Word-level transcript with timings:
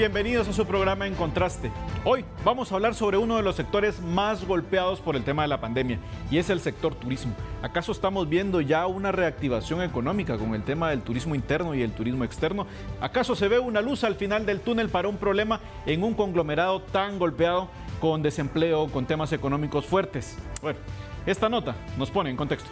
bienvenidos 0.00 0.48
a 0.48 0.54
su 0.54 0.64
programa 0.64 1.06
En 1.06 1.14
Contraste. 1.14 1.70
Hoy 2.06 2.24
vamos 2.42 2.72
a 2.72 2.76
hablar 2.76 2.94
sobre 2.94 3.18
uno 3.18 3.36
de 3.36 3.42
los 3.42 3.56
sectores 3.56 4.00
más 4.00 4.46
golpeados 4.46 4.98
por 4.98 5.14
el 5.14 5.24
tema 5.24 5.42
de 5.42 5.48
la 5.48 5.60
pandemia 5.60 5.98
y 6.30 6.38
es 6.38 6.48
el 6.48 6.60
sector 6.60 6.94
turismo. 6.94 7.34
¿Acaso 7.60 7.92
estamos 7.92 8.26
viendo 8.26 8.62
ya 8.62 8.86
una 8.86 9.12
reactivación 9.12 9.82
económica 9.82 10.38
con 10.38 10.54
el 10.54 10.62
tema 10.62 10.88
del 10.88 11.02
turismo 11.02 11.34
interno 11.34 11.74
y 11.74 11.82
el 11.82 11.92
turismo 11.92 12.24
externo? 12.24 12.66
¿Acaso 12.98 13.36
se 13.36 13.48
ve 13.48 13.58
una 13.58 13.82
luz 13.82 14.02
al 14.02 14.14
final 14.14 14.46
del 14.46 14.60
túnel 14.60 14.88
para 14.88 15.06
un 15.06 15.18
problema 15.18 15.60
en 15.84 16.02
un 16.02 16.14
conglomerado 16.14 16.80
tan 16.80 17.18
golpeado 17.18 17.68
con 18.00 18.22
desempleo, 18.22 18.88
con 18.88 19.04
temas 19.04 19.34
económicos 19.34 19.84
fuertes? 19.84 20.38
Bueno, 20.62 20.78
esta 21.26 21.50
nota 21.50 21.74
nos 21.98 22.10
pone 22.10 22.30
en 22.30 22.36
contexto. 22.38 22.70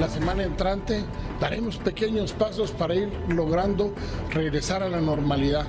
La 0.00 0.10
semana 0.10 0.44
entrante 0.44 1.04
daremos 1.40 1.78
pequeños 1.78 2.34
pasos 2.34 2.70
para 2.70 2.94
ir 2.94 3.08
logrando 3.30 3.94
regresar 4.30 4.82
a 4.82 4.90
la 4.90 5.00
normalidad. 5.00 5.66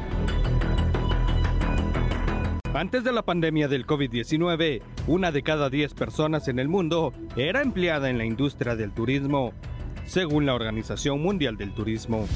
Antes 2.73 3.05
de 3.05 3.13
la 3.13 3.21
pandemia 3.21 3.69
del 3.69 3.87
COVID-19, 3.87 4.81
una 5.07 5.31
de 5.31 5.43
cada 5.43 5.69
10 5.69 5.93
personas 5.93 6.49
en 6.49 6.59
el 6.59 6.67
mundo 6.67 7.13
era 7.37 7.61
empleada 7.61 8.09
en 8.09 8.17
la 8.17 8.25
industria 8.25 8.75
del 8.75 8.91
turismo, 8.91 9.53
según 10.05 10.45
la 10.45 10.55
Organización 10.55 11.21
Mundial 11.21 11.55
del 11.55 11.73
Turismo. 11.73 12.27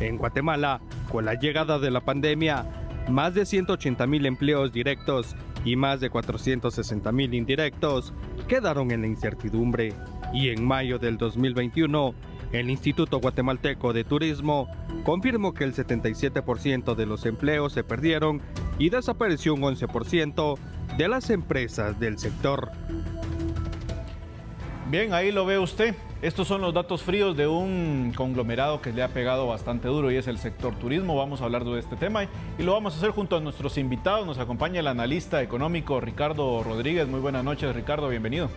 En 0.00 0.18
Guatemala, 0.18 0.80
con 1.08 1.24
la 1.24 1.34
llegada 1.34 1.78
de 1.78 1.92
la 1.92 2.00
pandemia, 2.00 2.66
más 3.08 3.34
de 3.34 3.46
180 3.46 4.06
mil 4.08 4.26
empleos 4.26 4.72
directos 4.72 5.36
y 5.64 5.76
más 5.76 6.00
de 6.00 6.10
460 6.10 7.12
mil 7.12 7.32
indirectos 7.32 8.12
quedaron 8.48 8.90
en 8.90 9.02
la 9.02 9.06
incertidumbre 9.06 9.94
y 10.32 10.48
en 10.48 10.64
mayo 10.64 10.98
del 10.98 11.18
2021, 11.18 12.14
el 12.52 12.70
Instituto 12.70 13.18
Guatemalteco 13.18 13.92
de 13.92 14.04
Turismo 14.04 14.68
confirmó 15.04 15.54
que 15.54 15.64
el 15.64 15.74
77% 15.74 16.94
de 16.94 17.06
los 17.06 17.24
empleos 17.26 17.72
se 17.72 17.84
perdieron 17.84 18.42
y 18.78 18.90
desapareció 18.90 19.54
un 19.54 19.62
11% 19.62 20.58
de 20.96 21.08
las 21.08 21.30
empresas 21.30 21.98
del 21.98 22.18
sector. 22.18 22.70
Bien, 24.90 25.14
ahí 25.14 25.32
lo 25.32 25.46
ve 25.46 25.58
usted. 25.58 25.94
Estos 26.20 26.46
son 26.46 26.60
los 26.60 26.74
datos 26.74 27.02
fríos 27.02 27.36
de 27.36 27.46
un 27.46 28.12
conglomerado 28.14 28.80
que 28.80 28.92
le 28.92 29.02
ha 29.02 29.08
pegado 29.08 29.46
bastante 29.46 29.88
duro 29.88 30.12
y 30.12 30.16
es 30.16 30.28
el 30.28 30.38
sector 30.38 30.74
turismo. 30.76 31.16
Vamos 31.16 31.40
a 31.40 31.44
hablar 31.44 31.64
de 31.64 31.78
este 31.78 31.96
tema 31.96 32.24
y 32.58 32.62
lo 32.62 32.74
vamos 32.74 32.94
a 32.94 32.98
hacer 32.98 33.10
junto 33.10 33.36
a 33.36 33.40
nuestros 33.40 33.78
invitados. 33.78 34.26
Nos 34.26 34.38
acompaña 34.38 34.80
el 34.80 34.86
analista 34.86 35.42
económico 35.42 36.00
Ricardo 36.00 36.62
Rodríguez. 36.62 37.08
Muy 37.08 37.20
buenas 37.20 37.42
noches, 37.42 37.74
Ricardo, 37.74 38.08
bienvenido. 38.08 38.50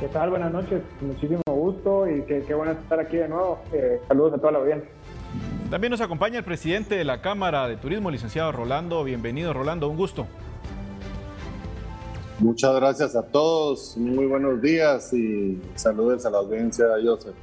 ¿Qué 0.00 0.08
tal? 0.08 0.30
Buenas 0.30 0.52
noches, 0.52 0.82
muchísimo 1.00 1.40
gusto 1.46 2.08
y 2.10 2.22
qué, 2.22 2.52
bueno 2.52 2.72
estar 2.72 2.98
aquí 2.98 3.16
de 3.16 3.28
nuevo. 3.28 3.60
Eh, 3.72 4.00
saludos 4.08 4.34
a 4.34 4.38
toda 4.38 4.52
la 4.52 4.58
audiencia. 4.58 4.90
También 5.70 5.92
nos 5.92 6.00
acompaña 6.00 6.38
el 6.38 6.44
presidente 6.44 6.96
de 6.96 7.04
la 7.04 7.20
Cámara 7.20 7.68
de 7.68 7.76
Turismo, 7.76 8.10
licenciado 8.10 8.50
Rolando. 8.50 9.04
Bienvenido, 9.04 9.52
Rolando, 9.52 9.88
un 9.88 9.96
gusto. 9.96 10.26
Muchas 12.40 12.74
gracias 12.74 13.14
a 13.14 13.22
todos, 13.22 13.96
muy 13.96 14.26
buenos 14.26 14.60
días 14.60 15.12
y 15.12 15.62
saludos 15.76 16.26
a 16.26 16.30
la 16.30 16.38
audiencia, 16.38 16.86
Joseph. 17.02 17.34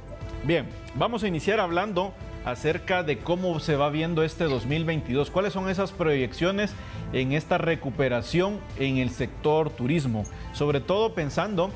Bien, 0.44 0.66
vamos 0.94 1.22
a 1.24 1.28
iniciar 1.28 1.58
hablando 1.58 2.12
acerca 2.44 3.02
de 3.02 3.18
cómo 3.18 3.58
se 3.60 3.76
va 3.76 3.88
viendo 3.88 4.22
este 4.22 4.44
2022. 4.44 5.30
¿Cuáles 5.30 5.54
son 5.54 5.70
esas 5.70 5.92
proyecciones 5.92 6.74
en 7.14 7.32
esta 7.32 7.56
recuperación 7.56 8.60
en 8.78 8.98
el 8.98 9.08
sector 9.08 9.70
turismo? 9.70 10.24
Sobre 10.52 10.80
todo 10.80 11.14
pensando 11.14 11.70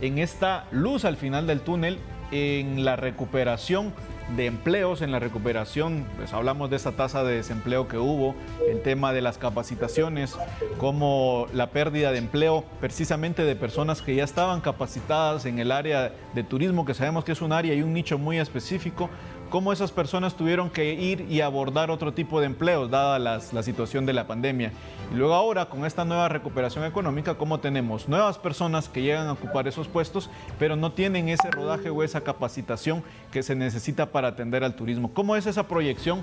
en 0.00 0.18
esta 0.18 0.66
luz 0.70 1.04
al 1.04 1.16
final 1.16 1.46
del 1.46 1.60
túnel, 1.60 1.98
en 2.32 2.84
la 2.84 2.96
recuperación 2.96 3.92
de 4.36 4.46
empleos, 4.46 5.02
en 5.02 5.10
la 5.10 5.18
recuperación, 5.18 6.06
pues 6.16 6.32
hablamos 6.32 6.70
de 6.70 6.76
esa 6.76 6.92
tasa 6.92 7.24
de 7.24 7.34
desempleo 7.34 7.88
que 7.88 7.98
hubo, 7.98 8.34
el 8.68 8.80
tema 8.82 9.12
de 9.12 9.22
las 9.22 9.38
capacitaciones, 9.38 10.38
como 10.78 11.46
la 11.52 11.70
pérdida 11.70 12.12
de 12.12 12.18
empleo 12.18 12.64
precisamente 12.80 13.42
de 13.42 13.56
personas 13.56 14.02
que 14.02 14.14
ya 14.14 14.24
estaban 14.24 14.60
capacitadas 14.60 15.46
en 15.46 15.58
el 15.58 15.72
área 15.72 16.12
de 16.34 16.44
turismo, 16.44 16.84
que 16.84 16.94
sabemos 16.94 17.24
que 17.24 17.32
es 17.32 17.42
un 17.42 17.52
área 17.52 17.74
y 17.74 17.82
un 17.82 17.92
nicho 17.92 18.18
muy 18.18 18.38
específico, 18.38 19.10
cómo 19.50 19.72
esas 19.72 19.90
personas 19.90 20.36
tuvieron 20.36 20.70
que 20.70 20.94
ir 20.94 21.26
y 21.28 21.40
abordar 21.40 21.90
otro 21.90 22.14
tipo 22.14 22.40
de 22.40 22.46
empleos, 22.46 22.90
dada 22.90 23.18
la 23.18 23.62
situación 23.62 24.06
de 24.06 24.12
la 24.14 24.26
pandemia. 24.26 24.72
Y 25.12 25.16
luego 25.16 25.34
ahora, 25.34 25.66
con 25.66 25.84
esta 25.84 26.04
nueva 26.04 26.28
recuperación 26.28 26.84
económica, 26.84 27.34
cómo 27.34 27.58
tenemos 27.58 28.08
nuevas 28.08 28.38
personas 28.38 28.88
que 28.88 29.02
llegan 29.02 29.26
a 29.26 29.32
ocupar 29.32 29.66
esos 29.66 29.88
puestos, 29.88 30.30
pero 30.58 30.76
no 30.76 30.92
tienen 30.92 31.28
ese 31.28 31.50
rodaje 31.50 31.90
o 31.90 32.02
esa 32.04 32.20
capacitación 32.20 33.02
que 33.32 33.42
se 33.42 33.56
necesita 33.56 34.06
para 34.06 34.28
atender 34.28 34.62
al 34.62 34.76
turismo. 34.76 35.12
¿Cómo 35.12 35.34
es 35.34 35.46
esa 35.46 35.66
proyección 35.66 36.22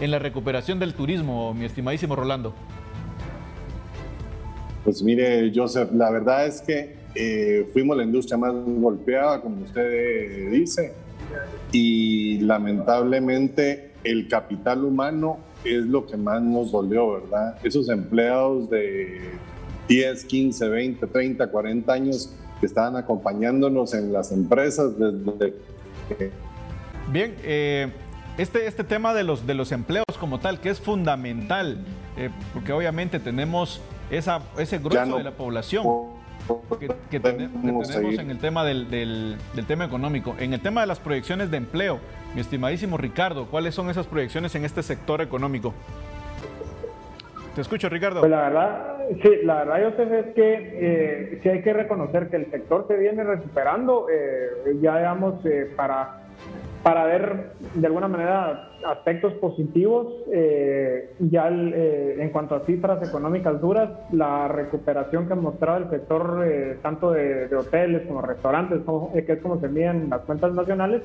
en 0.00 0.10
la 0.10 0.18
recuperación 0.18 0.78
del 0.78 0.94
turismo, 0.94 1.52
mi 1.52 1.66
estimadísimo 1.66 2.16
Rolando? 2.16 2.54
Pues 4.82 5.02
mire, 5.02 5.52
Joseph, 5.54 5.90
la 5.92 6.10
verdad 6.10 6.46
es 6.46 6.62
que 6.62 6.96
eh, 7.14 7.68
fuimos 7.72 7.96
la 7.96 8.02
industria 8.02 8.38
más 8.38 8.52
golpeada, 8.54 9.42
como 9.42 9.62
usted 9.62 10.50
dice 10.50 11.01
y 11.72 12.38
lamentablemente 12.40 13.92
el 14.04 14.28
capital 14.28 14.84
humano 14.84 15.38
es 15.64 15.84
lo 15.86 16.06
que 16.06 16.16
más 16.16 16.42
nos 16.42 16.72
dolió, 16.72 17.12
¿verdad? 17.12 17.56
Esos 17.62 17.88
empleados 17.88 18.68
de 18.68 19.32
10, 19.88 20.24
15, 20.24 20.68
20, 20.68 21.06
30, 21.06 21.46
40 21.46 21.92
años 21.92 22.34
que 22.60 22.66
estaban 22.66 22.96
acompañándonos 22.96 23.94
en 23.94 24.12
las 24.12 24.32
empresas 24.32 24.92
desde... 24.98 25.54
Bien, 27.10 27.34
eh, 27.42 27.90
este, 28.38 28.66
este 28.66 28.84
tema 28.84 29.14
de 29.14 29.24
los, 29.24 29.46
de 29.46 29.54
los 29.54 29.72
empleos 29.72 30.04
como 30.18 30.40
tal, 30.40 30.60
que 30.60 30.70
es 30.70 30.80
fundamental, 30.80 31.78
eh, 32.16 32.30
porque 32.54 32.72
obviamente 32.72 33.20
tenemos 33.20 33.80
esa, 34.10 34.40
ese 34.58 34.78
grueso 34.78 35.16
de 35.16 35.24
la 35.24 35.32
población 35.32 35.86
que, 37.10 37.20
tenemos 37.20 37.90
en 37.94 38.30
el 38.30 38.38
tema 38.38 38.64
del, 38.64 39.36
tema 39.66 39.84
económico. 39.84 40.34
En 40.38 40.52
el 40.52 40.60
tema 40.60 40.80
de 40.80 40.86
las 40.86 41.00
proyecciones 41.00 41.50
de 41.50 41.56
empleo, 41.58 41.98
mi 42.34 42.40
estimadísimo 42.40 42.96
Ricardo, 42.96 43.46
¿cuáles 43.46 43.74
son 43.74 43.90
esas 43.90 44.06
proyecciones 44.06 44.54
en 44.54 44.64
este 44.64 44.82
sector 44.82 45.20
económico? 45.20 45.74
Te 47.54 47.60
escucho, 47.60 47.90
Ricardo. 47.90 48.20
Pues 48.20 48.30
la 48.30 48.42
verdad, 48.42 48.96
sí, 49.22 49.30
la 49.44 49.64
verdad, 49.64 49.90
Joseph, 49.90 50.12
es 50.12 50.34
que 50.34 50.70
eh, 50.72 51.40
sí 51.42 51.48
hay 51.50 51.62
que 51.62 51.74
reconocer 51.74 52.28
que 52.28 52.36
el 52.36 52.50
sector 52.50 52.86
se 52.88 52.96
viene 52.96 53.24
recuperando. 53.24 54.06
Eh, 54.10 54.78
ya, 54.80 54.96
digamos, 54.96 55.44
eh, 55.44 55.70
para 55.76 56.21
para 56.82 57.04
ver 57.04 57.52
de 57.74 57.86
alguna 57.86 58.08
manera 58.08 58.70
aspectos 58.86 59.32
positivos. 59.34 60.08
Eh, 60.32 61.14
ya 61.20 61.48
eh, 61.48 62.16
en 62.18 62.30
cuanto 62.30 62.54
a 62.54 62.66
cifras 62.66 63.06
económicas 63.06 63.60
duras, 63.60 63.90
la 64.10 64.48
recuperación 64.48 65.26
que 65.26 65.32
ha 65.34 65.36
mostrado 65.36 65.78
el 65.78 65.90
sector 65.90 66.44
eh, 66.44 66.78
tanto 66.82 67.12
de, 67.12 67.54
hoteles 67.54 68.06
como 68.06 68.22
restaurantes, 68.22 68.80
que 69.26 69.32
es 69.32 69.40
como 69.40 69.60
se 69.60 69.68
miden 69.68 70.10
las 70.10 70.22
cuentas 70.22 70.52
nacionales, 70.54 71.02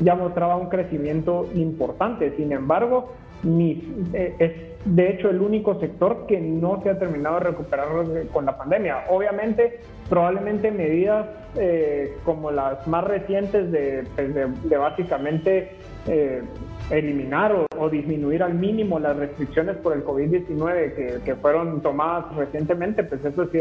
ya 0.00 0.14
mostraba 0.14 0.56
un 0.56 0.68
crecimiento 0.68 1.48
importante. 1.54 2.34
Sin 2.36 2.52
embargo, 2.52 3.12
ni, 3.42 3.82
es 4.12 4.52
de 4.84 5.10
hecho 5.10 5.30
el 5.30 5.40
único 5.40 5.78
sector 5.80 6.26
que 6.26 6.40
no 6.40 6.80
se 6.82 6.90
ha 6.90 6.98
terminado 6.98 7.36
de 7.38 7.44
recuperar 7.44 7.88
con 8.32 8.44
la 8.44 8.56
pandemia. 8.56 9.04
Obviamente, 9.08 9.80
probablemente 10.08 10.70
medidas 10.70 11.26
eh, 11.56 12.16
como 12.24 12.50
las 12.50 12.86
más 12.86 13.04
recientes 13.04 13.70
de, 13.72 14.04
pues, 14.14 14.78
básicamente 14.78 15.70
eh, 16.06 16.42
eliminar 16.90 17.66
o, 17.78 17.88
disminuir 17.88 18.42
al 18.42 18.54
mínimo 18.54 18.98
las 18.98 19.16
restricciones 19.16 19.76
por 19.76 19.94
el 19.94 20.04
COVID-19 20.04 21.22
que, 21.22 21.34
fueron 21.36 21.80
tomadas 21.80 22.34
recientemente, 22.34 23.04
pues 23.04 23.24
eso 23.24 23.46
sí 23.52 23.60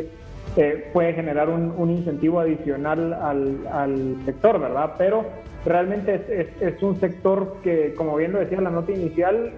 eh, 0.58 0.90
puede 0.94 1.14
generar 1.14 1.50
un, 1.50 1.90
incentivo 1.90 2.40
adicional 2.40 3.14
al, 3.14 4.16
sector, 4.26 4.60
¿verdad? 4.60 4.96
Pero 4.98 5.26
realmente 5.66 6.50
es, 6.60 6.82
un 6.82 7.00
sector 7.00 7.58
que, 7.64 7.94
como 7.96 8.16
bien 8.16 8.34
lo 8.34 8.40
decía 8.40 8.60
la 8.60 8.70
nota 8.72 8.92
inicial, 8.92 9.54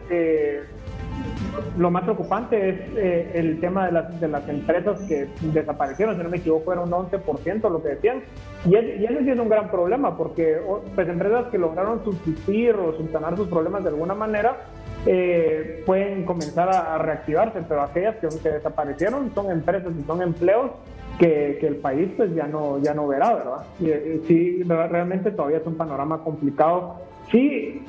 lo 1.77 1.91
más 1.91 2.03
preocupante 2.03 2.69
es 2.69 2.79
eh, 2.95 3.31
el 3.35 3.59
tema 3.59 3.85
de 3.87 3.91
las, 3.91 4.19
de 4.19 4.27
las 4.27 4.47
empresas 4.47 4.99
que 5.01 5.27
desaparecieron, 5.41 6.15
si 6.15 6.23
no 6.23 6.29
me 6.29 6.37
equivoco, 6.37 6.71
era 6.71 6.81
un 6.81 6.91
11% 6.91 7.69
lo 7.69 7.81
que 7.81 7.89
decían. 7.89 8.23
Y, 8.65 8.75
y 8.75 9.05
eso 9.05 9.19
sí 9.19 9.29
es 9.29 9.39
un 9.39 9.49
gran 9.49 9.69
problema, 9.69 10.17
porque 10.17 10.57
pues, 10.95 11.07
empresas 11.07 11.47
que 11.47 11.57
lograron 11.57 12.03
subsistir 12.03 12.75
o 12.75 12.95
subsanar 12.97 13.35
sus 13.35 13.47
problemas 13.47 13.83
de 13.83 13.89
alguna 13.89 14.13
manera, 14.13 14.57
eh, 15.05 15.83
pueden 15.85 16.25
comenzar 16.25 16.69
a, 16.69 16.97
reactivarse, 16.97 17.61
pero 17.67 17.83
aquellas 17.83 18.15
que, 18.15 18.27
que, 18.41 18.49
desaparecieron 18.49 19.31
son 19.35 19.51
empresas 19.51 19.93
y 19.99 20.03
son 20.03 20.21
empleos 20.21 20.71
que, 21.19 21.57
que, 21.59 21.67
el 21.67 21.75
país 21.75 22.09
pues 22.17 22.33
ya 22.33 22.47
no, 22.47 22.79
ya 22.79 22.93
no 22.93 23.07
verá, 23.07 23.35
¿verdad? 23.35 23.65
Y, 23.79 23.89
y 23.89 24.23
sí, 24.27 24.63
realmente 24.63 25.31
todavía 25.31 25.57
es 25.57 25.67
un 25.67 25.75
panorama 25.75 26.23
complicado. 26.23 26.95
Sí, 27.31 27.85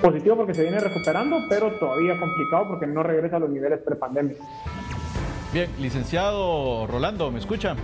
Positivo 0.00 0.36
porque 0.36 0.54
se 0.54 0.62
viene 0.62 0.78
recuperando, 0.78 1.44
pero 1.48 1.72
todavía 1.72 2.18
complicado 2.18 2.68
porque 2.68 2.86
no 2.86 3.02
regresa 3.02 3.36
a 3.36 3.40
los 3.40 3.50
niveles 3.50 3.80
prepandemia. 3.80 4.36
Bien, 5.52 5.68
licenciado 5.78 6.86
Rolando, 6.86 7.30
¿me 7.30 7.38
escucha? 7.38 7.74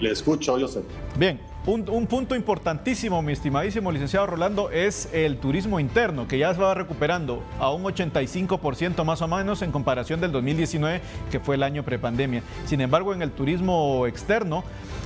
Le 0.00 0.10
escucho, 0.10 0.58
Joseph. 0.58 0.84
Bien, 1.18 1.40
un, 1.66 2.06
punto 2.06 2.34
importantísimo, 2.34 3.20
mi 3.20 3.32
estimadísimo 3.32 3.92
licenciado 3.92 4.26
Rolando, 4.26 4.70
es 4.70 5.10
el 5.12 5.36
turismo 5.36 5.78
interno, 5.80 6.26
que 6.26 6.38
ya 6.38 6.54
se 6.54 6.60
va 6.60 6.72
recuperando 6.72 7.42
a 7.60 7.70
un 7.70 7.82
85% 7.82 9.04
más 9.04 9.20
o 9.20 9.28
menos 9.28 9.60
en 9.60 9.70
comparación 9.70 10.18
del 10.20 10.32
2019, 10.32 11.02
que 11.30 11.40
fue 11.40 11.56
el 11.56 11.62
año 11.62 11.82
prepandemia. 11.82 12.42
Sin 12.64 12.80
embargo, 12.80 13.12
en 13.12 13.20
el 13.20 13.32
turismo 13.32 14.06
externo, 14.06 14.64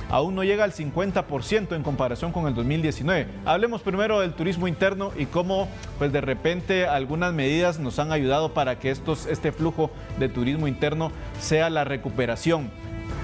aún 0.09 0.35
no 0.35 0.43
llega 0.45 0.63
al 0.63 0.71
50% 0.71 1.75
en 1.75 1.83
comparación 1.83 2.31
con 2.31 2.47
el 2.47 2.55
2019. 2.55 3.27
Hablemos 3.43 3.81
primero 3.81 4.21
del 4.21 4.33
turismo 4.33 4.67
interno 4.67 5.11
y 5.17 5.25
cómo, 5.25 5.67
pues 5.97 6.13
de 6.13 6.21
repente, 6.21 6.87
algunas 6.87 7.33
medidas 7.33 7.79
nos 7.79 7.99
han 7.99 8.13
ayudado 8.13 8.53
para 8.53 8.79
que 8.79 8.89
estos, 8.89 9.25
este 9.25 9.51
flujo 9.51 9.91
de 10.17 10.29
turismo 10.29 10.69
interno 10.69 11.11
sea 11.41 11.69
la 11.69 11.83
recuperación. 11.83 12.71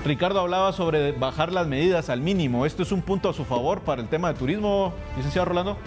Ricardo 0.05 0.39
hablaba 0.39 0.71
sobre 0.71 1.11
bajar 1.11 1.51
las 1.51 1.67
medidas 1.67 2.09
al 2.09 2.21
mínimo. 2.21 2.65
¿Esto 2.65 2.83
es 2.83 2.91
un 2.91 3.01
punto 3.01 3.29
a 3.29 3.33
su 3.33 3.43
favor 3.43 3.81
para 3.81 4.01
el 4.01 4.07
tema 4.07 4.31
de 4.31 4.39
turismo, 4.39 4.93
licenciado 5.17 5.45
Rolando? 5.45 5.77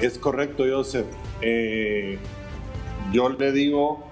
Es 0.00 0.18
correcto, 0.18 0.64
Joseph. 0.70 1.06
Eh, 1.40 2.18
yo 3.10 3.30
le 3.30 3.52
digo, 3.52 4.04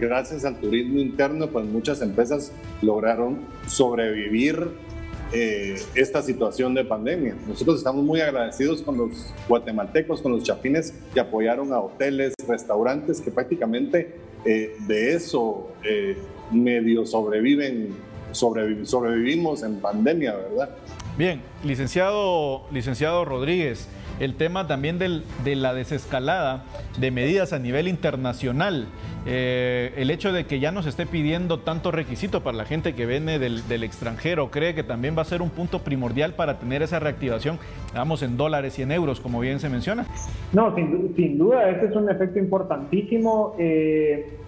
gracias 0.00 0.44
al 0.44 0.60
turismo 0.60 0.98
interno, 0.98 1.48
pues 1.48 1.64
muchas 1.64 2.02
empresas 2.02 2.52
lograron 2.82 3.40
sobrevivir 3.66 4.68
eh, 5.32 5.76
esta 5.94 6.20
situación 6.20 6.74
de 6.74 6.84
pandemia. 6.84 7.34
Nosotros 7.48 7.78
estamos 7.78 8.04
muy 8.04 8.20
agradecidos 8.20 8.82
con 8.82 8.98
los 8.98 9.32
guatemaltecos, 9.48 10.20
con 10.20 10.32
los 10.32 10.42
chapines 10.42 10.94
que 11.14 11.20
apoyaron 11.20 11.72
a 11.72 11.80
hoteles, 11.80 12.34
restaurantes, 12.46 13.20
que 13.22 13.30
prácticamente 13.30 14.14
eh, 14.44 14.76
de 14.86 15.14
eso 15.14 15.68
medio 16.50 17.06
sobreviven, 17.06 17.94
sobrevivimos 18.32 19.62
en 19.62 19.80
pandemia, 19.80 20.34
¿verdad? 20.34 20.76
Bien, 21.16 21.40
licenciado, 21.62 22.62
licenciado 22.72 23.24
Rodríguez, 23.24 23.88
el 24.20 24.34
tema 24.34 24.66
también 24.66 24.98
de 24.98 25.56
la 25.56 25.74
desescalada 25.74 26.64
de 26.98 27.10
medidas 27.10 27.52
a 27.52 27.58
nivel 27.58 27.88
internacional, 27.88 28.86
eh, 29.26 29.92
el 29.96 30.10
hecho 30.10 30.32
de 30.32 30.44
que 30.44 30.60
ya 30.60 30.70
nos 30.70 30.86
esté 30.86 31.06
pidiendo 31.06 31.60
tanto 31.60 31.90
requisito 31.90 32.42
para 32.42 32.56
la 32.58 32.64
gente 32.66 32.94
que 32.94 33.06
viene 33.06 33.38
del, 33.38 33.82
extranjero, 33.82 34.50
¿cree 34.50 34.74
que 34.74 34.82
también 34.82 35.16
va 35.16 35.22
a 35.22 35.24
ser 35.24 35.42
un 35.42 35.50
punto 35.50 35.80
primordial 35.80 36.34
para 36.34 36.58
tener 36.58 36.82
esa 36.82 37.00
reactivación, 37.00 37.58
digamos, 37.88 38.22
en 38.22 38.36
dólares 38.36 38.78
y 38.78 38.82
en 38.82 38.92
euros, 38.92 39.20
como 39.20 39.40
bien 39.40 39.60
se 39.60 39.68
menciona? 39.68 40.06
No, 40.52 40.74
sin, 40.74 41.38
duda, 41.38 41.70
ese 41.70 41.86
es 41.86 41.96
un 41.96 42.10
efecto 42.10 42.38
importantísimo. 42.38 43.56
Eh, 43.58 44.38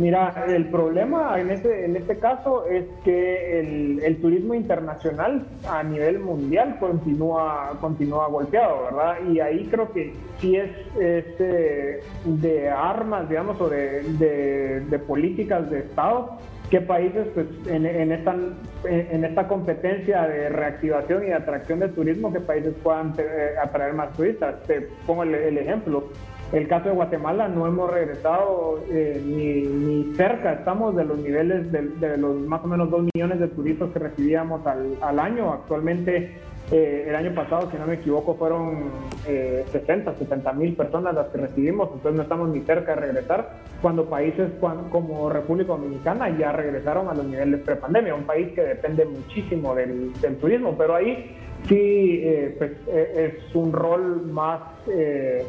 Mira, 0.00 0.46
el 0.48 0.64
problema 0.70 1.38
en 1.38 1.50
este, 1.50 1.84
en 1.84 1.94
este 1.94 2.16
caso 2.16 2.64
es 2.64 2.86
que 3.04 3.60
el, 3.60 4.16
turismo 4.22 4.54
internacional 4.54 5.46
a 5.68 5.82
nivel 5.82 6.20
mundial 6.20 6.78
continúa, 6.80 7.76
continúa 7.82 8.26
golpeado, 8.28 8.84
¿verdad? 8.84 9.16
Y 9.30 9.40
ahí 9.40 9.68
creo 9.70 9.92
que 9.92 10.14
sí 10.38 10.56
es, 10.56 10.70
eh, 10.98 12.00
de 12.24 12.70
armas, 12.70 13.28
digamos, 13.28 13.60
o 13.60 13.68
de, 13.68 15.00
políticas 15.06 15.70
de 15.70 15.80
Estado, 15.80 16.38
que 16.70 16.80
países 16.80 17.26
pues, 17.34 17.46
en, 17.66 17.84
esta, 17.84 18.34
en 18.84 19.24
esta 19.24 19.48
competencia 19.48 20.22
de 20.22 20.48
reactivación 20.48 21.28
y 21.28 21.32
atracción 21.32 21.80
de 21.80 21.88
turismo, 21.88 22.32
que 22.32 22.40
países 22.40 22.72
puedan 22.82 23.12
eh, 23.18 23.50
atraer 23.62 23.92
más 23.92 24.14
turistas. 24.14 24.62
Te 24.62 24.80
pongo 25.06 25.24
el 25.24 25.58
ejemplo. 25.58 26.08
El 26.52 26.66
caso 26.66 26.88
de 26.88 26.96
Guatemala 26.96 27.46
no 27.46 27.66
hemos 27.68 27.88
regresado 27.90 28.80
eh, 28.90 29.22
ni, 29.24 30.12
cerca, 30.16 30.54
estamos 30.54 30.96
de 30.96 31.04
los 31.04 31.16
niveles 31.18 31.70
de, 31.70 32.16
los 32.16 32.40
más 32.40 32.64
o 32.64 32.66
menos 32.66 32.90
2 32.90 33.06
millones 33.14 33.38
de 33.38 33.46
turistas 33.48 33.90
que 33.92 34.00
recibíamos 34.00 34.60
al, 34.66 35.18
año. 35.20 35.52
Actualmente, 35.52 36.34
eh, 36.72 37.06
el 37.06 37.14
año 37.14 37.32
pasado, 37.36 37.70
si 37.70 37.76
no 37.76 37.86
me 37.86 37.94
equivoco, 37.94 38.34
fueron 38.34 38.90
60, 39.26 40.10
eh, 40.10 40.14
70 40.18 40.52
mil 40.54 40.74
personas 40.74 41.14
las 41.14 41.28
que 41.28 41.38
recibimos, 41.38 41.88
entonces 41.94 42.16
no 42.16 42.22
estamos 42.22 42.48
ni 42.48 42.60
cerca 42.62 42.96
de 42.96 43.00
regresar, 43.00 43.50
cuando 43.80 44.06
países 44.06 44.50
como 44.90 45.30
República 45.30 45.68
Dominicana 45.68 46.36
ya 46.36 46.50
regresaron 46.50 47.08
a 47.08 47.14
los 47.14 47.26
niveles 47.26 47.60
prepandemia, 47.60 48.12
un 48.12 48.24
país 48.24 48.48
que 48.54 48.62
depende 48.62 49.04
muchísimo 49.04 49.72
del, 49.76 50.12
del 50.20 50.36
turismo, 50.38 50.74
pero 50.76 50.96
ahí 50.96 51.36
sí 51.68 52.20
eh, 52.22 52.54
pues, 52.58 52.72
eh, 52.88 53.32
es 53.48 53.54
un 53.54 53.72
rol 53.72 54.26
más 54.26 54.60
eh, 54.88 55.44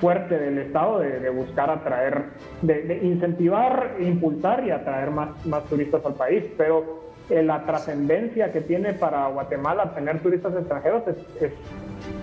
fuerte 0.00 0.38
del 0.38 0.58
Estado 0.58 1.00
de, 1.00 1.30
buscar 1.30 1.70
atraer, 1.70 2.24
de, 2.62 3.00
incentivar, 3.02 3.96
impulsar 4.00 4.66
y 4.66 4.70
atraer 4.70 5.10
más, 5.10 5.44
más 5.46 5.64
turistas 5.64 6.04
al 6.04 6.14
país. 6.14 6.44
Pero 6.56 7.10
la 7.30 7.64
trascendencia 7.64 8.50
que 8.50 8.60
tiene 8.60 8.92
para 8.92 9.28
Guatemala 9.28 9.94
tener 9.94 10.18
turistas 10.18 10.52
extranjeros 10.52 11.04
es, 11.06 11.52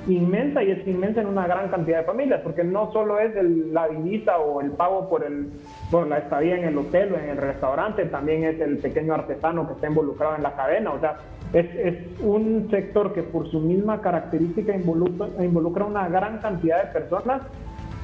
inmensa 0.07 0.63
y 0.63 0.71
es 0.71 0.87
inmensa 0.87 1.21
en 1.21 1.27
una 1.27 1.47
gran 1.47 1.69
cantidad 1.69 1.99
de 1.99 2.03
familias, 2.03 2.41
porque 2.41 2.63
no 2.63 2.91
solo 2.91 3.19
es 3.19 3.33
la 3.71 3.87
divisa 3.87 4.37
o 4.37 4.59
el 4.59 4.71
pago 4.71 5.07
por, 5.09 5.23
el, 5.23 5.49
por 5.91 6.07
la 6.07 6.17
estadía 6.17 6.57
en 6.57 6.65
el 6.65 6.77
hotel 6.77 7.13
o 7.13 7.17
en 7.17 7.29
el 7.29 7.37
restaurante, 7.37 8.05
también 8.05 8.43
es 8.43 8.59
el 8.59 8.79
pequeño 8.79 9.13
artesano 9.13 9.67
que 9.67 9.73
está 9.73 9.87
involucrado 9.87 10.35
en 10.35 10.43
la 10.43 10.55
cadena. 10.55 10.91
O 10.91 10.99
sea, 10.99 11.17
es, 11.53 11.97
un 12.19 12.67
sector 12.69 13.13
que 13.13 13.23
por 13.23 13.49
su 13.49 13.59
misma 13.59 14.01
característica 14.01 14.75
involucra, 14.75 15.27
involucra 15.44 15.85
una 15.85 16.09
gran 16.09 16.39
cantidad 16.39 16.83
de 16.83 16.91
personas 16.91 17.41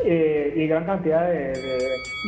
eh, 0.04 0.54
y 0.56 0.68
gran 0.68 0.86
cantidad 0.86 1.28
de, 1.28 1.54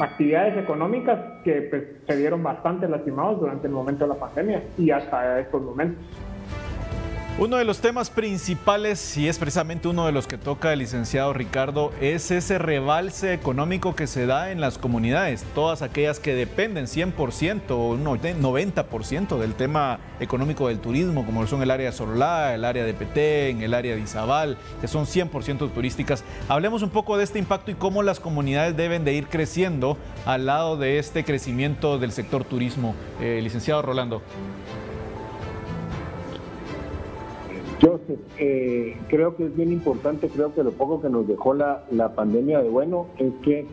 actividades 0.01 0.57
económicas 0.57 1.19
que 1.44 1.62
pues, 1.63 1.83
se 2.06 2.17
vieron 2.17 2.44
bastante 2.44 2.88
lastimados 2.88 3.39
durante 3.39 3.67
el 3.67 3.73
momento 3.73 4.06
de 4.06 4.09
la 4.09 4.19
pandemia 4.19 4.63
y 4.77 4.91
hasta 4.91 5.39
estos 5.39 5.62
momentos. 5.62 6.03
Uno 7.37 7.57
de 7.57 7.65
los 7.65 7.79
temas 7.79 8.09
principales, 8.09 9.17
y 9.17 9.27
es 9.27 9.39
precisamente 9.39 9.89
uno 9.89 10.05
de 10.05 10.13
los 10.13 10.25
que 10.25 10.37
toca 10.37 10.71
el 10.71 10.79
licenciado 10.79 11.33
Ricardo, 11.33 11.91
es 11.99 12.31
ese 12.31 12.57
rebalse 12.57 13.33
económico 13.33 13.93
que 13.93 14.07
se 14.07 14.25
da 14.25 14.53
en 14.53 14.61
las 14.61 14.77
comunidades, 14.77 15.43
todas 15.53 15.81
aquellas 15.81 16.21
que 16.21 16.33
dependen 16.33 16.85
100% 16.85 17.71
o 17.71 17.89
un 17.89 18.05
90% 18.05 19.37
del 19.37 19.53
tema 19.53 19.99
económico 20.21 20.69
del 20.69 20.79
turismo, 20.79 21.25
como 21.25 21.45
son 21.45 21.61
el 21.61 21.71
área 21.71 21.87
de 21.87 21.97
Solá, 21.97 22.55
el 22.55 22.63
área 22.63 22.85
de 22.85 22.93
Petén, 22.93 23.61
el 23.61 23.73
área 23.73 23.95
de 23.95 24.01
Izabal, 24.01 24.57
que 24.79 24.88
son 24.88 25.05
100% 25.05 25.74
turísticas. 25.74 26.24
Hablemos 26.48 26.83
un 26.83 26.89
poco 26.89 27.17
de 27.17 27.25
este 27.25 27.38
impacto 27.38 27.69
y 27.69 27.75
cómo 27.75 28.01
las 28.01 28.21
comunidades 28.21 28.77
deben 28.77 29.03
de 29.03 29.12
ir 29.12 29.27
creciendo 29.27 29.98
al 30.25 30.45
lado 30.45 30.77
de 30.77 31.00
este 31.00 31.25
crecimiento 31.25 32.00
del 32.00 32.13
sector 32.13 32.45
turismo. 32.45 32.95
Eh, 33.19 33.41
licenciado 33.43 33.81
Rolando. 33.81 34.21
Yo 37.79 38.00
eh, 38.39 38.98
creo 39.10 39.36
que 39.36 39.48
es 39.48 39.55
bien 39.55 39.72
importante, 39.72 40.29
creo 40.29 40.53
que 40.53 40.63
lo 40.63 40.72
poco 40.72 41.01
que 41.01 41.10
nos 41.10 41.27
dejó 41.27 41.53
la, 41.53 41.84
pandemia 42.15 42.62
de 42.62 42.70
bueno 42.70 43.08
es 43.17 43.34
que 43.44 43.65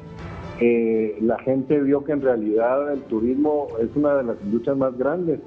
eh, 0.60 1.18
la 1.20 1.38
gente 1.38 1.80
vio 1.80 2.02
que 2.02 2.12
en 2.12 2.20
realidad 2.20 2.92
el 2.92 3.02
turismo 3.02 3.68
es 3.80 3.94
una 3.94 4.16
de 4.16 4.24
las 4.24 4.44
luchas 4.44 4.76
más 4.76 4.98
grandes, 4.98 5.38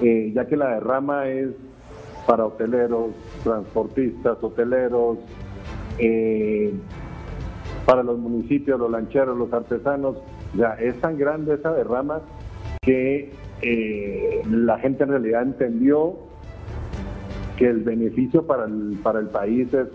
eh, 0.00 0.30
ya 0.34 0.46
que 0.46 0.56
la 0.56 0.74
derrama 0.74 1.26
es 1.28 1.50
para 2.26 2.46
hoteleros, 2.46 3.10
transportistas, 3.42 4.38
hoteleros, 4.40 5.18
para 7.84 8.02
los 8.02 8.18
municipios, 8.18 8.78
los 8.78 8.90
lancheros, 8.90 9.36
los 9.36 9.52
artesanos, 9.52 10.16
ya 10.56 10.74
es 10.74 10.98
tan 11.00 11.18
grande 11.18 11.54
esa 11.54 11.72
derrama 11.72 12.22
que 12.82 13.32
la 14.48 14.78
gente 14.78 15.04
en 15.04 15.10
realidad 15.10 15.42
entendió 15.42 16.16
que 17.56 17.68
el 17.68 17.82
beneficio 17.82 18.46
para 18.46 18.64
el, 18.64 18.98
para 19.02 19.20
el 19.20 19.28
país 19.28 19.72
es, 19.72 19.88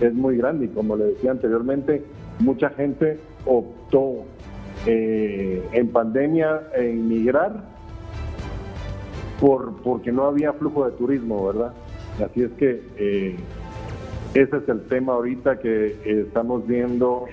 es 0.00 0.14
muy 0.14 0.36
grande 0.36 0.66
y 0.66 0.68
como 0.68 0.96
le 0.96 1.04
decía 1.04 1.30
anteriormente, 1.30 2.04
mucha 2.38 2.70
gente 2.70 3.18
optó 3.44 4.24
eh, 4.86 5.62
en 5.72 5.88
pandemia 5.88 6.62
en 6.74 7.08
por, 9.40 9.82
porque 9.82 10.12
no 10.12 10.26
había 10.26 10.52
flujo 10.52 10.84
de 10.84 10.92
turismo, 10.92 11.46
¿verdad? 11.46 11.72
Así 12.24 12.42
es 12.42 12.52
que 12.52 12.82
eh, 12.96 13.36
ese 14.34 14.56
es 14.56 14.68
el 14.68 14.82
tema 14.86 15.14
ahorita 15.14 15.58
que 15.58 15.98
estamos 16.04 16.66
viendo 16.66 17.26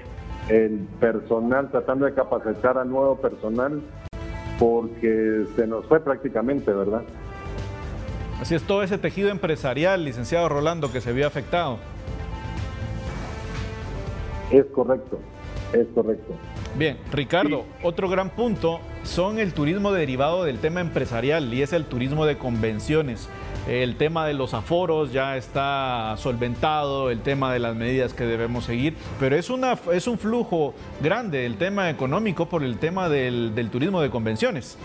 el 0.50 0.88
personal, 1.00 1.70
tratando 1.70 2.06
de 2.06 2.14
capacitar 2.14 2.78
a 2.78 2.86
nuevo 2.86 3.16
personal 3.18 3.82
porque 4.58 5.46
se 5.56 5.68
nos 5.68 5.86
fue 5.86 6.00
prácticamente, 6.02 6.74
¿verdad? 6.74 7.04
Así 8.42 8.56
es, 8.56 8.64
todo 8.64 8.84
ese 8.84 8.98
tejido 8.98 9.30
empresarial, 9.30 10.06
licenciado 10.06 10.48
Rolando, 10.48 10.92
que 10.92 11.02
se 11.02 11.12
vio 11.12 11.28
afectado. 11.28 11.78
Es 14.50 14.66
correcto, 14.68 15.20
es 15.74 15.88
correcto. 15.94 16.34
Bien, 16.76 16.98
Ricardo, 17.12 17.66
otro 17.84 18.08
gran 18.08 18.30
punto 18.30 18.80
son 19.04 19.40
el 19.40 19.54
turismo 19.54 19.92
derivado 19.92 20.44
del 20.44 20.60
tema 20.60 20.82
empresarial 20.82 21.54
y 21.54 21.62
es 21.62 21.74
el 21.74 21.86
turismo 21.86 22.26
de 22.26 22.38
convenciones. 22.38 23.28
El 23.68 23.98
tema 23.98 24.26
de 24.26 24.34
los 24.34 24.54
aforos 24.54 25.12
ya 25.12 25.36
está 25.36 26.16
solventado, 26.18 27.12
el 27.12 27.20
tema 27.20 27.52
de 27.52 27.60
las 27.60 27.76
medidas 27.76 28.14
que 28.14 28.24
debemos 28.24 28.64
seguir, 28.66 28.96
pero 29.20 29.36
es, 29.36 29.50
una, 29.50 29.78
es 29.92 30.08
un 30.08 30.18
flujo 30.18 30.74
grande 31.02 31.46
el 31.46 31.58
tema 31.58 31.90
económico 31.90 32.48
por 32.48 32.64
el 32.64 32.78
tema 32.78 33.10
del, 33.10 33.54
del 33.54 33.70
turismo 33.70 34.02
de 34.02 34.10
convenciones. 34.10 34.78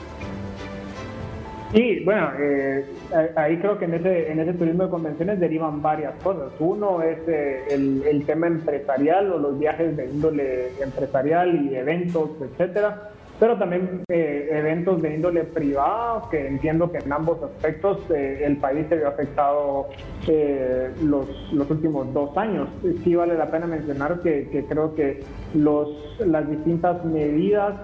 Sí, 1.74 2.02
bueno, 2.04 2.30
eh, 2.38 2.86
ahí 3.34 3.56
creo 3.58 3.76
que 3.80 3.86
en 3.86 3.94
ese, 3.94 4.30
en 4.30 4.38
ese 4.38 4.52
turismo 4.52 4.84
de 4.84 4.90
convenciones 4.90 5.40
derivan 5.40 5.82
varias 5.82 6.14
cosas. 6.22 6.52
Uno 6.60 7.02
es 7.02 7.18
eh, 7.26 7.64
el, 7.70 8.24
tema 8.26 8.46
empresarial 8.46 9.32
o 9.32 9.38
los 9.38 9.58
viajes 9.58 9.96
de 9.96 10.06
índole 10.06 10.68
empresarial 10.80 11.68
y 11.68 11.74
eventos, 11.74 12.30
etcétera 12.40 13.10
pero 13.40 13.58
también 13.58 14.02
eh, 14.08 14.48
eventos 14.52 15.02
de 15.02 15.16
índole 15.16 15.44
privado, 15.44 16.28
que 16.30 16.46
entiendo 16.46 16.90
que 16.90 16.98
en 16.98 17.12
ambos 17.12 17.42
aspectos 17.42 17.98
eh, 18.10 18.42
el 18.44 18.58
país 18.58 18.86
se 18.88 18.96
vio 18.96 19.08
afectado 19.08 19.88
eh, 20.28 20.90
los, 21.02 21.26
los, 21.52 21.68
últimos 21.70 22.12
dos 22.14 22.36
años. 22.36 22.68
Sí 23.02 23.14
vale 23.14 23.36
la 23.36 23.50
pena 23.50 23.66
mencionar 23.66 24.20
que, 24.20 24.64
creo 24.68 24.94
que 24.94 25.20
los, 25.54 25.88
las 26.24 26.48
distintas 26.48 27.04
medidas 27.04 27.74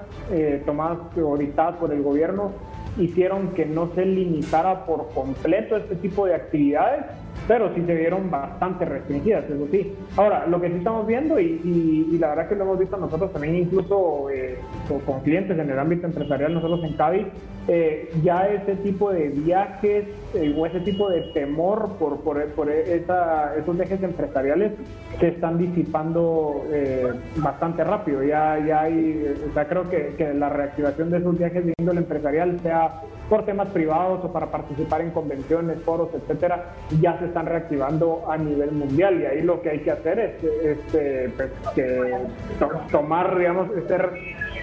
tomadas 0.65 0.99
dictadas 1.39 1.77
por 1.77 1.93
el 1.93 2.03
gobierno 2.03 2.53
hicieron 2.97 3.55
que 3.55 3.67
no 3.67 3.95
se 3.95 4.05
limitara 4.05 4.87
por 4.87 5.13
completo 5.13 5.77
este 5.77 5.97
tipo 5.97 6.27
de 6.27 6.35
actividades 6.35 7.05
pero 7.51 7.75
sí 7.75 7.83
se 7.85 7.97
vieron 7.97 8.31
bastante 8.31 8.85
restringidas, 8.85 9.45
eso 9.51 9.67
sí. 9.73 9.93
Ahora, 10.17 10.47
lo 10.47 10.61
que 10.61 10.69
sí 10.69 10.77
estamos 10.77 11.05
viendo, 11.05 11.41
y, 11.41 12.17
la 12.21 12.29
verdad 12.29 12.49
que 12.49 12.55
lo 12.55 12.63
hemos 12.63 12.79
visto 12.79 12.97
nosotros 12.97 13.33
también, 13.33 13.57
incluso 13.57 14.31
eh, 14.31 14.57
con 15.05 15.19
clientes 15.23 15.59
en 15.59 15.69
el 15.69 15.77
ámbito 15.77 16.07
empresarial, 16.07 16.55
nosotros 16.55 16.85
en 16.85 16.93
Cavi, 16.93 17.27
eh, 17.67 18.09
ya 18.23 18.47
ese 18.47 18.77
tipo 18.77 19.11
de 19.11 19.31
viajes 19.31 20.05
eh, 20.35 20.55
o 20.57 20.65
ese 20.65 20.79
tipo 20.79 21.11
de 21.11 21.23
temor 21.35 21.97
por, 21.99 22.21
por, 22.21 22.41
por 22.51 22.71
esa, 22.71 23.57
esos 23.57 23.77
viajes 23.77 24.01
empresariales 24.01 24.71
se 25.19 25.27
están 25.27 25.59
disipando 25.59 26.63
bastante 27.39 27.83
rápido. 27.83 28.23
Ya, 28.23 28.65
ya 28.65 28.83
hay, 28.83 29.27
o 29.51 29.53
sea, 29.55 29.67
creo 29.67 29.91
que, 29.91 30.15
que 30.17 30.35
la 30.35 30.51
reactivación 30.51 31.11
de 31.11 31.19
esos 31.19 31.37
viajes 31.37 31.67
de 31.67 31.75
índole 31.81 31.99
empresarial, 31.99 32.61
sea 32.61 33.01
por 33.31 33.45
temas 33.45 33.69
privados 33.69 34.25
o 34.25 34.33
para 34.33 34.47
participar 34.47 35.01
en 35.03 35.11
convenciones, 35.13 35.81
foros, 35.85 36.09
etcétera, 36.13 36.75
ya 37.01 37.17
se 37.21 37.27
están 37.27 37.47
reactivando 37.47 38.25
a 38.29 38.37
nivel 38.37 38.73
mundial. 38.73 39.21
Y 39.21 39.25
ahí 39.25 39.43
lo 39.43 39.63
que 39.63 39.71
hay 39.71 39.79
que 39.79 39.93
hacer 39.93 40.19
es, 40.19 40.45
este, 40.45 41.29
pues, 41.37 41.51
que 41.77 42.13
tomar, 42.91 43.39
digamos, 43.39 43.69
ser, 43.87 44.11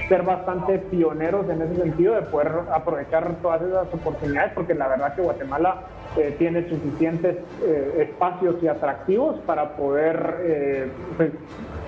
ser 0.10 0.24
bastante 0.24 0.80
pioneros 0.80 1.50
en 1.50 1.62
ese 1.62 1.76
sentido 1.76 2.16
de 2.16 2.24
poder 2.24 2.52
aprovechar 2.74 3.36
todas 3.42 3.62
esas 3.62 3.94
oportunidades 3.94 4.52
porque 4.54 4.74
la 4.74 4.90
verdad 4.90 5.16
que 5.16 5.22
Guatemala 5.22 5.84
eh, 6.18 6.36
tiene 6.38 6.68
suficientes 6.68 7.38
eh, 7.64 8.08
espacios 8.10 8.56
y 8.62 8.68
atractivos 8.68 9.40
para 9.46 9.78
poder 9.78 10.36
eh, 10.42 10.92
pues, 11.16 11.32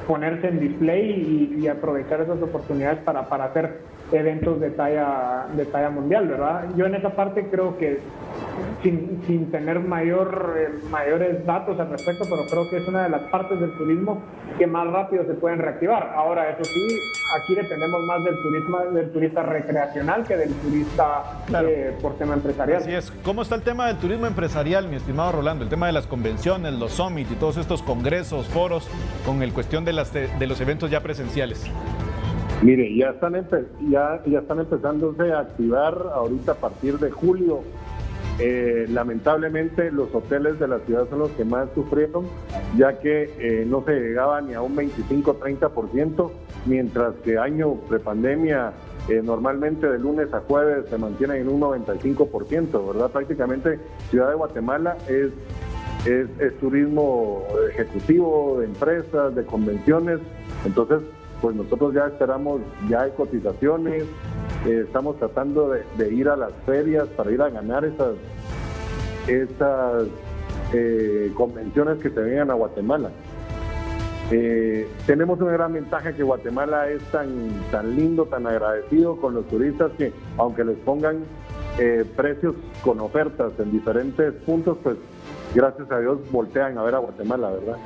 ponerse 0.07 0.47
en 0.47 0.59
display 0.59 1.57
y, 1.57 1.67
aprovechar 1.67 2.21
esas 2.21 2.41
oportunidades 2.41 2.99
para, 2.99 3.27
para 3.27 3.45
hacer 3.45 3.79
eventos 4.11 4.59
de 4.59 4.71
talla, 4.71 5.47
de 5.55 5.65
talla 5.65 5.89
mundial, 5.89 6.27
¿verdad? 6.27 6.65
Yo 6.75 6.85
en 6.85 6.95
esa 6.95 7.11
parte 7.11 7.47
creo 7.49 7.77
que 7.77 7.99
sin, 8.81 9.21
sin 9.27 9.51
tener 9.51 9.79
mayor, 9.79 10.55
eh, 10.57 10.79
mayores 10.89 11.45
datos 11.45 11.79
al 11.79 11.89
respecto, 11.89 12.25
pero 12.29 12.45
creo 12.49 12.69
que 12.69 12.77
es 12.77 12.87
una 12.87 13.03
de 13.03 13.09
las 13.09 13.21
partes 13.23 13.59
del 13.59 13.71
turismo 13.73 14.21
que 14.57 14.67
más 14.67 14.87
rápido 14.87 15.25
se 15.25 15.33
pueden 15.33 15.59
reactivar. 15.59 16.13
Ahora, 16.15 16.49
eso 16.49 16.63
sí, 16.63 16.87
aquí 17.37 17.55
dependemos 17.55 18.03
más 18.05 18.23
del 18.23 18.41
turismo, 18.41 18.79
del 18.93 19.11
turista 19.11 19.43
recreacional 19.43 20.23
que 20.23 20.37
del 20.37 20.53
turista 20.55 21.23
eh, 21.61 21.95
por 22.01 22.17
tema 22.17 22.33
empresarial. 22.33 22.81
Así 22.81 22.93
es. 22.93 23.11
¿Cómo 23.23 23.41
está 23.41 23.55
el 23.55 23.63
tema 23.63 23.87
del 23.87 23.97
turismo 23.97 24.25
empresarial, 24.25 24.87
mi 24.87 24.95
estimado 24.95 25.33
Rolando? 25.33 25.63
El 25.63 25.69
tema 25.69 25.87
de 25.87 25.93
las 25.93 26.07
convenciones, 26.07 26.73
los 26.73 26.93
summits 26.93 27.31
y 27.31 27.35
todos 27.35 27.57
estos 27.57 27.83
congresos, 27.83 28.47
foros, 28.47 28.89
con 29.25 29.43
el 29.43 29.53
cuestión 29.53 29.85
de, 29.85 29.93
las, 29.93 30.13
de 30.13 30.47
los 30.47 30.59
eventos 30.61 30.89
ya 30.89 31.01
presenciales. 31.01 31.69
Mire, 32.61 32.93
ya 32.93 33.11
están, 33.11 33.33
ya, 33.89 34.21
ya 34.25 34.39
están 34.39 34.59
empezándose 34.59 35.31
a 35.31 35.39
activar 35.39 35.95
ahorita 36.13 36.53
a 36.53 36.55
partir 36.55 36.99
de 36.99 37.09
julio. 37.09 37.61
Eh, 38.37 38.85
lamentablemente 38.89 39.91
los 39.91 40.13
hoteles 40.13 40.59
de 40.59 40.67
la 40.67 40.79
ciudad 40.79 41.09
son 41.09 41.19
los 41.19 41.29
que 41.31 41.45
más 41.45 41.69
sufrieron, 41.73 42.25
ya 42.77 42.99
que 42.99 43.33
eh, 43.37 43.65
no 43.65 43.83
se 43.85 43.93
llegaba 43.93 44.41
ni 44.41 44.53
a 44.53 44.61
un 44.61 44.75
25-30%, 44.75 46.31
mientras 46.65 47.15
que 47.23 47.37
año 47.37 47.75
prepandemia 47.87 48.73
eh, 49.07 49.21
normalmente 49.23 49.89
de 49.89 49.97
lunes 49.97 50.33
a 50.33 50.41
jueves 50.41 50.85
se 50.89 50.97
mantiene 50.97 51.37
en 51.37 51.49
un 51.49 51.61
95%, 51.61 52.87
¿verdad? 52.93 53.09
Prácticamente 53.09 53.79
Ciudad 54.09 54.29
de 54.29 54.35
Guatemala 54.35 54.97
es, 55.07 55.31
es, 56.05 56.27
es 56.39 56.57
turismo 56.59 57.43
ejecutivo, 57.71 58.57
de 58.59 58.65
empresas, 58.65 59.35
de 59.35 59.45
convenciones, 59.45 60.19
entonces 60.65 60.99
pues 61.41 61.55
nosotros 61.55 61.93
ya 61.93 62.07
esperamos, 62.07 62.61
ya 62.89 63.01
hay 63.01 63.11
cotizaciones, 63.11 64.03
eh, 64.65 64.83
estamos 64.85 65.17
tratando 65.17 65.69
de, 65.69 66.13
ir 66.13 66.27
a 66.27 66.35
las 66.35 66.51
ferias 66.65 67.07
para 67.09 67.31
ir 67.31 67.41
a 67.41 67.49
ganar 67.49 67.85
esas, 67.85 68.15
esas 69.27 70.03
eh, 70.73 71.31
convenciones 71.35 71.99
que 71.99 72.09
se 72.09 72.19
vengan 72.19 72.51
a 72.51 72.55
Guatemala. 72.55 73.09
Eh, 74.31 74.87
tenemos 75.07 75.39
una 75.39 75.53
gran 75.53 75.73
ventaja 75.73 76.13
que 76.13 76.23
Guatemala 76.23 76.89
es 76.89 77.01
tan, 77.11 77.49
tan 77.71 77.95
lindo, 77.95 78.25
tan 78.25 78.45
agradecido 78.45 79.15
con 79.17 79.33
los 79.33 79.47
turistas 79.47 79.91
que 79.97 80.13
aunque 80.37 80.63
les 80.63 80.77
pongan 80.77 81.23
precios 82.17 82.55
con 82.83 82.99
ofertas 82.99 83.53
en 83.57 83.71
diferentes 83.71 84.33
puntos, 84.45 84.77
pues 84.83 84.97
gracias 85.55 85.89
a 85.89 85.99
Dios 85.99 86.19
voltean 86.29 86.77
a 86.77 86.83
ver 86.83 86.95
a 86.95 86.97
Guatemala, 86.97 87.51
¿verdad? 87.51 87.77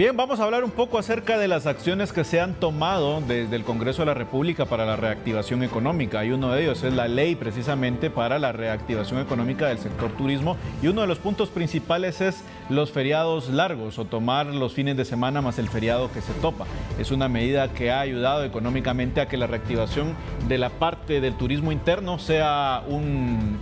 Bien, 0.00 0.16
vamos 0.16 0.40
a 0.40 0.44
hablar 0.44 0.64
un 0.64 0.70
poco 0.70 0.96
acerca 0.96 1.36
de 1.36 1.46
las 1.46 1.66
acciones 1.66 2.10
que 2.10 2.24
se 2.24 2.40
han 2.40 2.54
tomado 2.54 3.20
desde 3.20 3.54
el 3.54 3.64
Congreso 3.64 4.00
de 4.00 4.06
la 4.06 4.14
República 4.14 4.64
para 4.64 4.86
la 4.86 4.96
reactivación 4.96 5.62
económica. 5.62 6.24
Y 6.24 6.30
uno 6.30 6.52
de 6.52 6.62
ellos 6.62 6.82
es 6.84 6.94
la 6.94 7.06
ley 7.06 7.34
precisamente 7.34 8.08
para 8.08 8.38
la 8.38 8.50
reactivación 8.50 9.20
económica 9.20 9.66
del 9.66 9.76
sector 9.76 10.10
turismo. 10.12 10.56
Y 10.80 10.86
uno 10.86 11.02
de 11.02 11.06
los 11.06 11.18
puntos 11.18 11.50
principales 11.50 12.22
es 12.22 12.42
los 12.70 12.92
feriados 12.92 13.50
largos 13.50 13.98
o 13.98 14.06
tomar 14.06 14.46
los 14.46 14.72
fines 14.72 14.96
de 14.96 15.04
semana 15.04 15.42
más 15.42 15.58
el 15.58 15.68
feriado 15.68 16.10
que 16.10 16.22
se 16.22 16.32
topa. 16.32 16.64
Es 16.98 17.10
una 17.10 17.28
medida 17.28 17.68
que 17.68 17.90
ha 17.90 18.00
ayudado 18.00 18.44
económicamente 18.44 19.20
a 19.20 19.28
que 19.28 19.36
la 19.36 19.48
reactivación 19.48 20.16
de 20.48 20.56
la 20.56 20.70
parte 20.70 21.20
del 21.20 21.34
turismo 21.34 21.72
interno 21.72 22.18
sea 22.18 22.84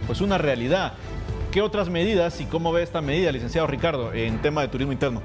pues 0.07 0.21
una 0.21 0.39
realidad. 0.39 0.93
¿Qué 1.51 1.63
otras 1.63 1.89
medidas 1.89 2.41
y 2.41 2.45
cómo 2.45 2.71
ve 2.73 2.85
esta 2.85 3.01
medida, 3.01 3.33
licenciado 3.33 3.67
Ricardo, 3.67 4.13
en 4.13 4.41
tema 4.41 4.61
de 4.61 4.69
turismo 4.69 4.93
interno? 4.93 5.21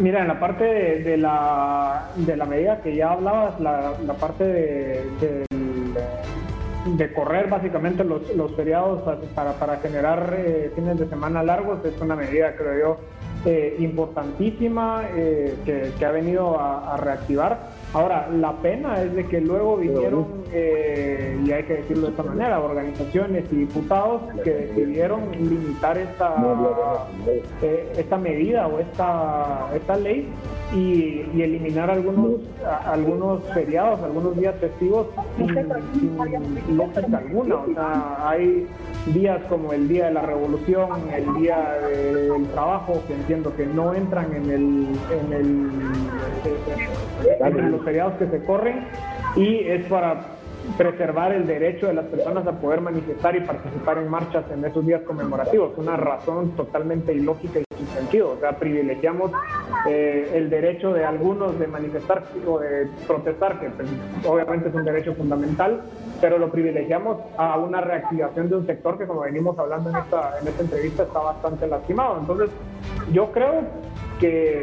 Mira, 0.00 0.22
en 0.22 0.28
la 0.28 0.40
parte 0.40 0.64
de, 0.64 1.16
la, 1.16 2.08
de 2.16 2.36
la 2.36 2.46
medida 2.46 2.80
que 2.82 2.96
ya 2.96 3.12
hablabas, 3.12 3.60
la, 3.60 3.94
parte 4.18 4.44
de, 4.44 5.46
de, 6.96 7.12
correr 7.12 7.48
básicamente 7.48 8.02
los, 8.02 8.34
los 8.34 8.54
feriados 8.56 9.02
para, 9.34 9.52
para 9.52 9.76
generar 9.76 10.34
eh, 10.36 10.72
fines 10.74 10.98
de 10.98 11.08
semana 11.08 11.44
largos 11.44 11.84
es 11.84 12.00
una 12.00 12.16
medida, 12.16 12.56
creo 12.56 12.78
yo, 12.78 12.98
eh, 13.46 13.76
importantísima 13.78 15.02
eh, 15.14 15.54
que, 15.64 16.04
ha 16.04 16.10
venido 16.10 16.58
a, 16.58 16.96
reactivar. 16.96 17.73
Ahora, 17.94 18.28
la 18.28 18.52
pena 18.56 19.00
es 19.00 19.14
de 19.14 19.24
que 19.24 19.40
luego 19.40 19.76
vinieron, 19.76 20.26
eh, 20.52 21.40
y 21.46 21.52
hay 21.52 21.62
que 21.62 21.74
decirlo 21.74 22.06
de 22.06 22.10
esta 22.10 22.24
manera, 22.24 22.58
organizaciones 22.58 23.44
y 23.52 23.56
diputados 23.56 24.22
que 24.42 24.50
decidieron 24.50 25.30
limitar 25.30 25.96
esta, 25.96 27.06
esta 27.96 28.18
medida 28.18 28.66
o 28.66 28.80
esta, 28.80 29.70
esta 29.76 29.96
ley 29.96 30.28
y, 30.74 31.40
eliminar 31.40 31.90
algunos, 31.90 32.40
algunos 32.86 33.42
feriados, 33.54 34.00
algunos 34.02 34.36
días 34.36 34.54
festivos 34.60 35.08
sin, 35.36 35.48
sin 35.48 36.76
lógica 36.76 37.18
alguna. 37.18 37.56
O 37.56 37.74
sea, 37.74 38.28
hay 38.28 38.66
días 39.12 39.40
como 39.48 39.72
el 39.72 39.88
Día 39.88 40.06
de 40.06 40.12
la 40.12 40.22
Revolución, 40.22 40.90
el 41.14 41.34
Día 41.40 41.78
del 41.88 42.46
Trabajo, 42.48 43.02
que 43.06 43.14
entiendo 43.14 43.54
que 43.54 43.66
no 43.66 43.94
entran 43.94 44.34
en 44.34 44.50
el, 44.50 44.86
en 45.10 45.32
el 45.32 45.70
entre 47.40 47.70
los 47.70 47.82
feriados 47.84 48.14
que 48.14 48.26
se 48.26 48.44
corren 48.44 48.86
y 49.36 49.58
es 49.58 49.86
para 49.86 50.20
preservar 50.78 51.32
el 51.32 51.46
derecho 51.46 51.86
de 51.86 51.94
las 51.94 52.06
personas 52.06 52.46
a 52.46 52.52
poder 52.58 52.80
manifestar 52.80 53.36
y 53.36 53.40
participar 53.40 53.98
en 53.98 54.08
marchas 54.08 54.44
en 54.50 54.64
esos 54.64 54.84
días 54.86 55.02
conmemorativos. 55.02 55.72
Una 55.76 55.96
razón 55.96 56.50
totalmente 56.56 57.12
ilógica 57.12 57.60
y 57.60 57.64
sentido. 58.04 58.32
O 58.32 58.40
sea, 58.40 58.58
privilegiamos 58.58 59.30
eh, 59.88 60.30
el 60.34 60.50
derecho 60.50 60.92
de 60.92 61.04
algunos 61.04 61.58
de 61.58 61.66
manifestar 61.66 62.24
o 62.46 62.58
de 62.58 62.88
protestar, 63.06 63.60
que 63.60 63.70
pues, 63.70 63.88
obviamente 64.26 64.68
es 64.68 64.74
un 64.74 64.84
derecho 64.84 65.14
fundamental, 65.14 65.82
pero 66.20 66.38
lo 66.38 66.50
privilegiamos 66.50 67.18
a 67.36 67.58
una 67.58 67.80
reactivación 67.80 68.48
de 68.48 68.56
un 68.56 68.66
sector 68.66 68.98
que, 68.98 69.06
como 69.06 69.20
venimos 69.20 69.58
hablando 69.58 69.90
en 69.90 69.96
esta, 69.96 70.38
en 70.40 70.48
esta 70.48 70.62
entrevista, 70.62 71.02
está 71.04 71.20
bastante 71.20 71.66
lastimado. 71.66 72.18
Entonces, 72.20 72.50
yo 73.12 73.30
creo 73.32 73.62
que 74.20 74.62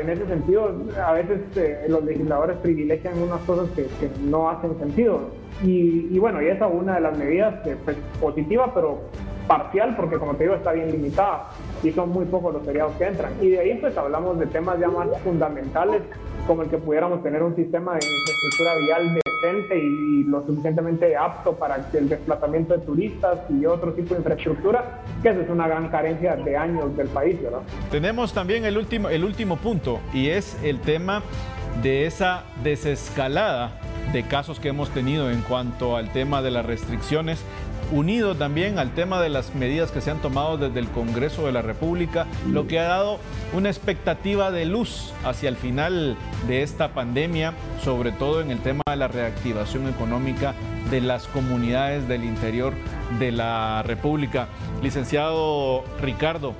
en 0.00 0.10
ese 0.10 0.26
sentido 0.26 0.70
a 1.04 1.12
veces 1.12 1.40
eh, 1.56 1.86
los 1.88 2.04
legisladores 2.04 2.56
privilegian 2.58 3.20
unas 3.20 3.40
cosas 3.42 3.68
que, 3.70 3.88
no 4.20 4.50
hacen 4.50 4.78
sentido. 4.78 5.20
Y, 5.62 6.18
bueno, 6.18 6.42
y 6.42 6.46
esa 6.48 6.66
es 6.66 6.74
una 6.74 6.96
de 6.96 7.00
las 7.00 7.16
medidas 7.16 7.62
que, 7.62 7.76
pues, 7.76 7.96
positiva, 8.20 8.72
pero 8.74 9.00
parcial, 9.46 9.94
porque 9.96 10.18
como 10.18 10.34
te 10.34 10.44
digo, 10.44 10.54
está 10.54 10.72
bien 10.72 10.90
limitada 10.90 11.48
y 11.82 11.90
son 11.92 12.10
muy 12.10 12.24
pocos 12.26 12.54
los 12.54 12.64
feriados 12.64 12.92
que 12.96 13.04
entran. 13.04 13.32
Y 13.40 13.50
de 13.50 13.60
ahí 13.60 13.78
pues 13.80 13.96
hablamos 13.96 14.38
de 14.38 14.46
temas 14.46 14.78
ya 14.78 14.88
más 14.88 15.08
fundamentales, 15.22 16.02
como 16.46 16.62
el 16.62 16.68
que 16.68 16.78
pudiéramos 16.78 17.22
tener 17.22 17.42
un 17.42 17.54
sistema 17.54 17.92
de 17.92 18.00
infraestructura 18.06 18.76
vial 18.76 19.14
decente 19.14 19.78
y, 19.78 20.24
lo 20.24 20.42
suficientemente 20.42 21.16
apto 21.16 21.54
para 21.54 21.86
el 21.92 22.08
desplazamiento 22.08 22.74
de 22.74 22.84
turistas 22.84 23.40
y 23.50 23.66
otro 23.66 23.92
tipo 23.92 24.14
de 24.14 24.20
infraestructura, 24.20 25.02
que 25.22 25.28
esa 25.28 25.42
es 25.42 25.50
una 25.50 25.68
gran 25.68 25.88
carencia 25.88 26.34
de 26.36 26.56
años 26.56 26.96
del 26.96 27.08
país, 27.08 27.40
¿verdad? 27.42 27.60
Tenemos 27.90 28.32
también 28.32 28.64
el 28.64 28.78
último, 28.78 29.10
el 29.10 29.22
último 29.22 29.56
punto 29.56 30.00
y 30.14 30.28
es 30.28 30.56
el 30.62 30.80
tema 30.80 31.22
de 31.82 32.06
esa 32.06 32.44
desescalada 32.62 33.80
de 34.12 34.22
casos 34.22 34.60
que 34.60 34.68
hemos 34.68 34.90
tenido 34.90 35.30
en 35.30 35.40
cuanto 35.42 35.96
al 35.96 36.12
tema 36.12 36.40
de 36.40 36.50
las 36.50 36.64
restricciones 36.64 37.44
unido 37.92 38.34
también 38.34 38.78
al 38.78 38.94
tema 38.94 39.20
de 39.20 39.28
las 39.28 39.54
medidas 39.54 39.90
que 39.90 40.00
se 40.00 40.10
han 40.10 40.20
tomado 40.20 40.56
desde 40.56 40.80
el 40.80 40.88
Congreso 40.88 41.46
de 41.46 41.52
la 41.52 41.62
República, 41.62 42.26
lo 42.50 42.66
que 42.66 42.78
ha 42.78 42.84
dado 42.84 43.18
una 43.52 43.68
expectativa 43.68 44.50
de 44.50 44.64
luz 44.64 45.12
hacia 45.24 45.48
el 45.48 45.56
final 45.56 46.16
de 46.46 46.62
esta 46.62 46.88
pandemia, 46.88 47.54
sobre 47.82 48.12
todo 48.12 48.40
en 48.40 48.50
el 48.50 48.60
tema 48.60 48.82
de 48.86 48.96
la 48.96 49.08
reactivación 49.08 49.88
económica 49.88 50.54
de 50.90 51.00
las 51.00 51.26
comunidades 51.26 52.08
del 52.08 52.24
interior 52.24 52.74
de 53.18 53.32
la 53.32 53.82
República. 53.82 54.48
Licenciado 54.82 55.84
Ricardo, 56.00 56.54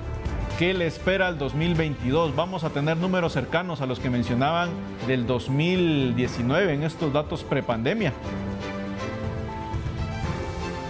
¿Qué 0.58 0.72
le 0.72 0.86
espera 0.86 1.30
el 1.30 1.36
2022? 1.36 2.36
Vamos 2.36 2.62
a 2.62 2.70
tener 2.70 2.96
números 2.96 3.32
cercanos 3.32 3.80
a 3.80 3.86
los 3.86 3.98
que 3.98 4.08
mencionaban 4.08 4.70
del 5.08 5.26
2019 5.26 6.74
en 6.74 6.84
estos 6.84 7.12
datos 7.12 7.42
prepandemia. 7.42 8.12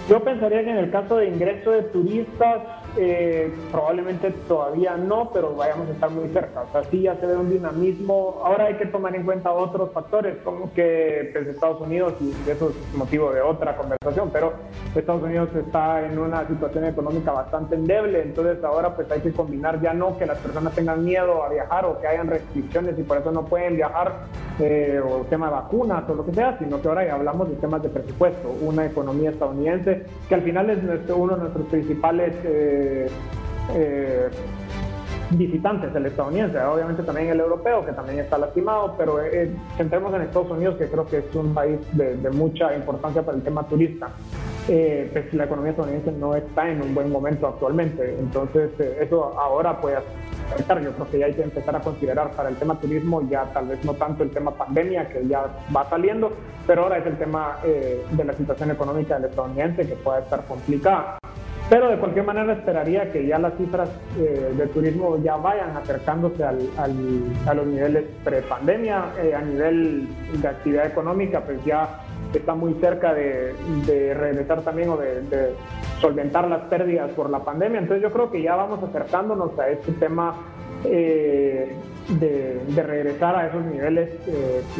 Yo 0.08 0.20
pensaría 0.22 0.62
que 0.62 0.70
en 0.70 0.76
el 0.76 0.90
caso 0.90 1.16
de 1.16 1.28
ingreso 1.28 1.70
de 1.70 1.82
turistas, 1.84 2.62
eh, 2.96 3.52
probablemente 3.72 4.30
todavía 4.46 4.96
no, 4.96 5.30
pero 5.32 5.54
vayamos 5.54 5.88
a 5.88 5.92
estar 5.92 6.10
muy 6.10 6.28
cerca. 6.28 6.62
O 6.62 6.72
sea, 6.72 6.84
sí 6.84 7.02
ya 7.02 7.16
se 7.16 7.26
ve 7.26 7.36
un 7.36 7.50
dinamismo. 7.50 8.40
Ahora 8.44 8.66
hay 8.66 8.74
que 8.74 8.86
tomar 8.86 9.14
en 9.16 9.24
cuenta 9.24 9.52
otros 9.52 9.92
factores, 9.92 10.36
como 10.44 10.72
que 10.72 11.30
pues, 11.32 11.46
Estados 11.48 11.80
Unidos, 11.80 12.14
y 12.20 12.30
eso 12.48 12.70
es 12.70 12.96
motivo 12.96 13.32
de 13.32 13.40
otra 13.40 13.76
conversación, 13.76 14.30
pero 14.32 14.52
Estados 14.94 15.22
Unidos 15.22 15.48
está 15.56 16.06
en 16.06 16.18
una 16.18 16.46
situación 16.46 16.84
económica 16.84 17.32
bastante 17.32 17.74
endeble, 17.74 18.22
entonces 18.22 18.62
ahora 18.62 18.94
pues 18.94 19.10
hay 19.10 19.20
que 19.20 19.32
combinar 19.32 19.80
ya 19.80 19.92
no 19.92 20.16
que 20.16 20.26
las 20.26 20.38
personas 20.38 20.74
tengan 20.74 21.04
miedo 21.04 21.42
a 21.42 21.48
viajar 21.48 21.84
o 21.86 22.00
que 22.00 22.06
hayan 22.06 22.28
restricciones 22.28 22.98
y 22.98 23.02
por 23.02 23.18
eso 23.18 23.32
no 23.32 23.44
pueden 23.44 23.76
viajar, 23.76 24.26
eh, 24.60 25.00
o 25.04 25.24
tema 25.24 25.46
de 25.46 25.52
vacunas 25.52 26.08
o 26.08 26.14
lo 26.14 26.24
que 26.24 26.32
sea, 26.32 26.56
sino 26.58 26.80
que 26.80 26.88
ahora 26.88 27.04
ya 27.04 27.14
hablamos 27.14 27.48
de 27.48 27.56
temas 27.56 27.82
de 27.82 27.88
presupuesto, 27.88 28.54
una 28.62 28.86
economía 28.86 29.30
estadounidense 29.30 30.04
que 30.28 30.34
al 30.34 30.42
final 30.42 30.70
es 30.70 30.82
nuestro, 30.82 31.16
uno 31.16 31.34
de 31.34 31.40
nuestros 31.40 31.66
principales... 31.66 32.34
Eh, 32.44 32.83
eh, 33.74 34.30
visitantes, 35.30 35.94
el 35.94 36.06
estadounidense, 36.06 36.58
obviamente 36.60 37.02
también 37.02 37.28
el 37.28 37.40
europeo, 37.40 37.84
que 37.84 37.92
también 37.92 38.18
está 38.20 38.38
lastimado, 38.38 38.94
pero 38.96 39.22
eh, 39.22 39.50
centremos 39.76 40.14
en 40.14 40.22
Estados 40.22 40.50
Unidos, 40.50 40.76
que 40.76 40.88
creo 40.88 41.06
que 41.06 41.18
es 41.18 41.34
un 41.34 41.54
país 41.54 41.78
de, 41.92 42.30
mucha 42.30 42.74
importancia 42.74 43.22
para 43.22 43.36
el 43.36 43.42
tema 43.42 43.66
turista. 43.66 44.08
Eh, 44.66 45.10
pues 45.12 45.32
la 45.34 45.44
economía 45.44 45.72
estadounidense 45.72 46.12
no 46.12 46.34
está 46.34 46.70
en 46.70 46.80
un 46.80 46.94
buen 46.94 47.10
momento 47.10 47.46
actualmente, 47.46 48.16
entonces 48.18 48.70
eh, 48.78 48.98
eso 49.02 49.38
ahora 49.38 49.78
puede 49.80 49.96
afectar. 49.96 50.82
Yo 50.82 50.92
creo 50.92 51.10
que 51.10 51.18
ya 51.18 51.26
hay 51.26 51.34
que 51.34 51.42
empezar 51.42 51.76
a 51.76 51.80
considerar 51.80 52.30
para 52.30 52.48
el 52.48 52.56
tema 52.56 52.80
turismo, 52.80 53.22
ya 53.28 53.44
tal 53.52 53.68
vez 53.68 53.84
no 53.84 53.94
tanto 53.94 54.22
el 54.22 54.30
tema 54.30 54.52
pandemia, 54.52 55.08
que 55.08 55.26
ya 55.26 55.46
va 55.74 55.88
saliendo, 55.90 56.32
pero 56.66 56.84
ahora 56.84 56.98
es 56.98 57.06
el 57.06 57.18
tema 57.18 57.58
de 57.62 58.24
la 58.24 58.32
situación 58.32 58.70
económica 58.70 59.16
del 59.16 59.30
estadounidense, 59.30 59.86
que 59.86 59.96
puede 59.96 60.20
estar 60.22 60.44
complicada. 60.46 61.18
Pero 61.70 61.88
de 61.88 61.96
cualquier 61.96 62.26
manera 62.26 62.52
esperaría 62.52 63.10
que 63.10 63.26
ya 63.26 63.38
las 63.38 63.56
cifras 63.56 63.88
eh, 64.18 64.52
de 64.56 64.66
turismo 64.66 65.16
ya 65.22 65.36
vayan 65.36 65.76
acercándose 65.76 66.44
al, 66.44 66.58
a 67.46 67.54
los 67.54 67.66
niveles 67.66 68.04
pre-pandemia. 68.22 69.12
Eh, 69.22 69.34
a 69.34 69.40
nivel 69.40 70.08
de 70.40 70.48
actividad 70.48 70.86
económica, 70.86 71.40
pues 71.40 71.64
ya 71.64 72.00
está 72.34 72.54
muy 72.54 72.74
cerca 72.74 73.14
de, 73.14 73.54
regresar 74.14 74.62
también 74.62 74.90
o 74.90 74.96
de, 74.96 75.54
solventar 76.00 76.48
las 76.48 76.62
pérdidas 76.64 77.10
por 77.12 77.30
la 77.30 77.40
pandemia. 77.40 77.80
Entonces 77.80 78.02
yo 78.02 78.12
creo 78.12 78.30
que 78.30 78.42
ya 78.42 78.56
vamos 78.56 78.82
acercándonos 78.82 79.58
a 79.58 79.68
este 79.68 79.92
tema 79.92 80.34
eh, 80.84 81.74
de, 82.08 82.82
regresar 82.82 83.36
a 83.36 83.48
esos 83.48 83.64
niveles 83.64 84.10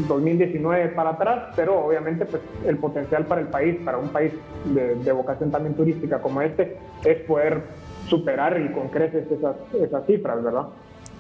2019 0.09 0.89
para 0.89 1.11
atrás, 1.11 1.53
pero 1.57 1.85
obviamente 1.85 2.27
pues 2.27 2.43
el 2.67 2.77
potencial 2.79 3.27
para 3.27 3.41
el 3.41 3.49
país, 3.49 3.77
para 3.85 3.99
un 3.99 4.09
país 4.09 4.33
de, 4.65 5.13
vocación 5.13 5.51
también 5.51 5.75
turística 5.75 6.21
como 6.21 6.43
este, 6.43 6.79
es 7.05 7.19
poder 7.23 7.63
superar 8.09 8.61
y 8.61 8.73
con 8.73 8.89
creces 8.89 9.31
esas, 9.31 9.57
esas 9.81 10.07
cifras, 10.07 10.43
¿verdad? 10.43 10.67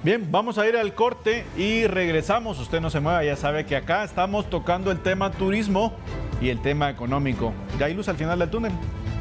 Bien, 0.02 0.28
vamos 0.30 0.58
a 0.58 0.68
ir 0.68 0.76
al 0.76 0.92
corte 0.92 1.44
y 1.56 1.86
regresamos. 1.86 2.60
Usted 2.60 2.82
no 2.82 2.90
se 2.90 3.00
mueva, 3.00 3.24
ya 3.24 3.36
sabe 3.36 3.64
que 3.64 3.74
acá 3.74 4.04
estamos 4.04 4.50
tocando 4.50 4.90
el 4.90 5.00
tema 5.00 5.30
turismo 5.30 5.94
y 6.42 6.50
el 6.50 6.60
tema 6.60 6.90
económico. 6.90 7.54
Ya 7.78 7.86
hay 7.86 7.94
luz 7.94 8.08
al 8.10 8.16
final 8.16 8.38
del 8.38 8.50
túnel. 8.50 8.72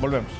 Volvemos. 0.01 0.31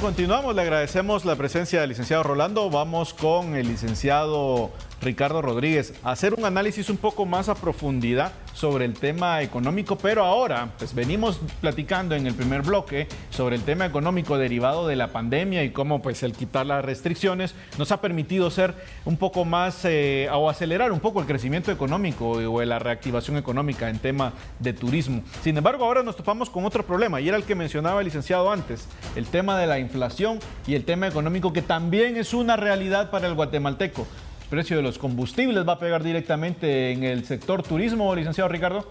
Continuamos. 0.00 0.54
Le 0.54 0.62
agradecemos 0.62 1.24
la 1.24 1.36
presencia 1.36 1.80
del 1.80 1.90
licenciado 1.90 2.22
Rolando. 2.22 2.70
Vamos 2.70 3.14
con 3.14 3.54
el 3.54 3.68
licenciado 3.68 4.70
Ricardo 5.06 5.40
Rodríguez 5.40 5.94
hacer 6.02 6.34
un 6.34 6.44
análisis 6.44 6.90
un 6.90 6.96
poco 6.96 7.26
más 7.26 7.48
a 7.48 7.54
profundidad 7.54 8.32
sobre 8.54 8.84
el 8.84 8.94
tema 8.94 9.40
económico, 9.40 9.96
pero 9.96 10.24
ahora 10.24 10.70
pues 10.78 10.94
venimos 10.94 11.40
platicando 11.60 12.16
en 12.16 12.26
el 12.26 12.34
primer 12.34 12.62
bloque 12.62 13.06
sobre 13.30 13.54
el 13.54 13.62
tema 13.62 13.86
económico 13.86 14.36
derivado 14.36 14.88
de 14.88 14.96
la 14.96 15.12
pandemia 15.12 15.62
y 15.62 15.70
cómo 15.70 16.02
pues 16.02 16.24
el 16.24 16.32
quitar 16.32 16.66
las 16.66 16.84
restricciones 16.84 17.54
nos 17.78 17.92
ha 17.92 18.00
permitido 18.00 18.50
ser 18.50 18.74
un 19.04 19.16
poco 19.16 19.44
más 19.44 19.84
eh, 19.84 20.28
o 20.32 20.50
acelerar 20.50 20.90
un 20.90 20.98
poco 20.98 21.20
el 21.20 21.26
crecimiento 21.26 21.70
económico 21.70 22.30
o 22.30 22.64
la 22.64 22.80
reactivación 22.80 23.36
económica 23.36 23.88
en 23.88 24.00
tema 24.00 24.32
de 24.58 24.72
turismo. 24.72 25.22
Sin 25.42 25.56
embargo, 25.56 25.84
ahora 25.84 26.02
nos 26.02 26.16
topamos 26.16 26.50
con 26.50 26.64
otro 26.64 26.84
problema 26.84 27.20
y 27.20 27.28
era 27.28 27.36
el 27.36 27.44
que 27.44 27.54
mencionaba 27.54 28.00
el 28.00 28.06
licenciado 28.06 28.50
antes, 28.50 28.88
el 29.14 29.26
tema 29.26 29.56
de 29.56 29.68
la 29.68 29.78
inflación 29.78 30.40
y 30.66 30.74
el 30.74 30.84
tema 30.84 31.06
económico 31.06 31.52
que 31.52 31.62
también 31.62 32.16
es 32.16 32.34
una 32.34 32.56
realidad 32.56 33.10
para 33.10 33.28
el 33.28 33.34
guatemalteco 33.34 34.04
precio 34.46 34.76
de 34.76 34.82
los 34.82 34.98
combustibles 34.98 35.66
va 35.66 35.74
a 35.74 35.78
pegar 35.78 36.02
directamente 36.02 36.92
en 36.92 37.04
el 37.04 37.24
sector 37.24 37.62
turismo, 37.62 38.14
licenciado 38.14 38.48
Ricardo? 38.48 38.84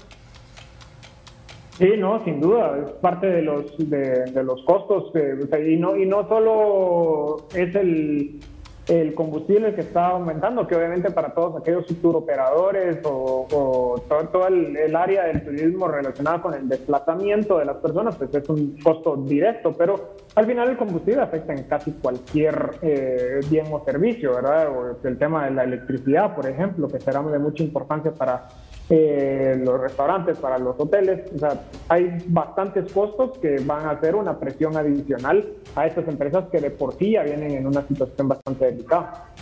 Sí, 1.77 1.89
no, 1.97 2.23
sin 2.23 2.39
duda, 2.39 2.77
es 2.85 2.91
parte 2.93 3.27
de 3.27 3.41
los, 3.41 3.77
de, 3.77 4.43
los 4.43 4.61
costos 4.63 5.11
eh, 5.15 5.73
y, 5.73 5.75
no, 5.75 5.97
y 5.97 6.05
no 6.05 6.27
solo 6.29 7.47
es 7.53 7.75
el, 7.75 8.39
el 8.87 9.15
combustible 9.15 9.73
que 9.73 9.81
está 9.81 10.09
aumentando, 10.09 10.67
que 10.67 10.75
obviamente 10.75 11.09
para 11.09 11.33
todos 11.33 11.59
aquellos 11.59 11.85
turoperadores 12.01 12.99
o, 13.03 13.47
o 13.51 14.01
todo, 14.07 14.47
el, 14.47 14.95
área 14.95 15.25
del 15.25 15.43
turismo 15.43 15.87
relacionado 15.87 16.43
con 16.43 16.53
el 16.53 16.69
desplazamiento 16.69 17.57
de 17.57 17.65
las 17.65 17.77
personas, 17.77 18.15
pues 18.15 18.33
es 18.33 18.47
un 18.47 18.77
costo 18.83 19.15
directo, 19.15 19.73
pero 19.73 20.15
al 20.35 20.45
final 20.45 20.69
el 20.69 20.77
combustible 20.77 21.21
afecta 21.21 21.53
en 21.53 21.63
casi 21.63 21.93
cualquier 21.93 22.77
eh, 22.81 23.39
bien 23.49 23.65
o 23.71 23.83
servicio, 23.83 24.35
¿verdad? 24.35 24.69
O 24.69 25.07
el 25.07 25.17
tema 25.17 25.45
de 25.45 25.51
la 25.51 25.63
electricidad, 25.63 26.35
por 26.35 26.47
ejemplo, 26.47 26.87
que 26.87 26.99
será 26.99 27.23
de 27.23 27.39
mucha 27.39 27.63
importancia 27.63 28.11
para 28.11 28.47
eh, 28.89 29.59
los 29.63 29.79
restaurantes, 29.79 30.37
para 30.37 30.57
los 30.57 30.79
hoteles. 30.79 31.31
O 31.33 31.39
sea, 31.39 31.63
hay 31.89 32.17
bastantes 32.27 32.91
costos 32.91 33.37
que 33.39 33.59
van 33.65 33.85
a 33.87 33.91
hacer 33.91 34.15
una 34.15 34.39
presión 34.39 34.77
adicional 34.77 35.45
a 35.75 35.87
estas 35.87 36.07
empresas 36.07 36.45
que 36.51 36.59
de 36.59 36.71
por 36.71 36.93
sí 36.95 37.11
ya 37.11 37.23
vienen 37.23 37.51
en 37.51 37.67
una 37.67 37.81
situación 37.87 38.27
bastante 38.27 38.65
delicada. 38.65 39.33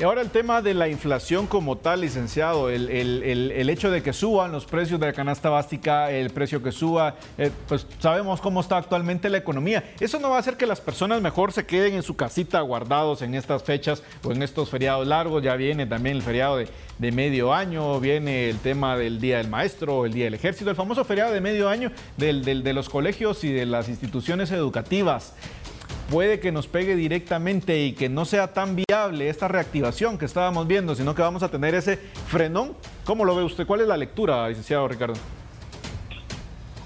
Y 0.00 0.04
ahora 0.04 0.20
el 0.20 0.30
tema 0.30 0.62
de 0.62 0.74
la 0.74 0.88
inflación 0.88 1.48
como 1.48 1.76
tal, 1.76 2.02
licenciado, 2.02 2.70
el, 2.70 3.68
hecho 3.68 3.90
de 3.90 4.00
que 4.00 4.12
suban 4.12 4.52
los 4.52 4.64
precios 4.64 5.00
de 5.00 5.06
la 5.06 5.12
canasta 5.12 5.50
básica, 5.50 6.12
el 6.12 6.30
precio 6.30 6.62
que 6.62 6.70
suba, 6.70 7.16
eh, 7.36 7.50
pues 7.66 7.84
sabemos 7.98 8.40
cómo 8.40 8.60
está 8.60 8.76
actualmente 8.76 9.28
la 9.28 9.38
economía. 9.38 9.82
Eso 9.98 10.20
no 10.20 10.30
va 10.30 10.36
a 10.36 10.38
hacer 10.38 10.56
que 10.56 10.66
las 10.66 10.80
personas 10.80 11.20
mejor 11.20 11.52
se 11.52 11.66
queden 11.66 11.94
en 11.94 12.04
su 12.04 12.14
casita 12.14 12.60
guardados 12.60 13.22
en 13.22 13.34
estas 13.34 13.64
fechas 13.64 14.04
o 14.22 14.30
en 14.30 14.40
estos 14.44 14.70
feriados 14.70 15.04
largos. 15.04 15.42
Ya 15.42 15.56
viene 15.56 15.84
también 15.84 16.14
el 16.14 16.22
feriado 16.22 16.58
de, 16.58 17.12
medio 17.12 17.52
año, 17.52 17.98
viene 17.98 18.50
el 18.50 18.58
tema 18.58 18.96
del 18.96 19.20
Día 19.20 19.38
del 19.38 19.48
Maestro, 19.48 20.06
el 20.06 20.12
Día 20.12 20.26
del 20.26 20.34
Ejército, 20.34 20.70
el 20.70 20.76
famoso 20.76 21.04
feriado 21.04 21.32
de 21.32 21.40
medio 21.40 21.68
año 21.68 21.90
de 22.16 22.72
los 22.72 22.88
colegios 22.88 23.42
y 23.42 23.52
de 23.52 23.66
las 23.66 23.88
instituciones 23.88 24.52
educativas 24.52 25.34
puede 26.08 26.40
que 26.40 26.52
nos 26.52 26.66
pegue 26.66 26.96
directamente 26.96 27.78
y 27.78 27.92
que 27.92 28.08
no 28.08 28.24
sea 28.24 28.52
tan 28.52 28.76
viable 28.76 29.28
esta 29.28 29.48
reactivación 29.48 30.18
que 30.18 30.24
estábamos 30.24 30.66
viendo, 30.66 30.94
sino 30.94 31.14
que 31.14 31.22
vamos 31.22 31.42
a 31.42 31.50
tener 31.50 31.74
ese 31.74 31.98
frenón. 32.26 32.74
¿Cómo 33.04 33.24
lo 33.24 33.36
ve 33.36 33.44
usted? 33.44 33.66
¿Cuál 33.66 33.82
es 33.82 33.88
la 33.88 33.96
lectura, 33.96 34.48
licenciado 34.48 34.88
Ricardo? 34.88 35.14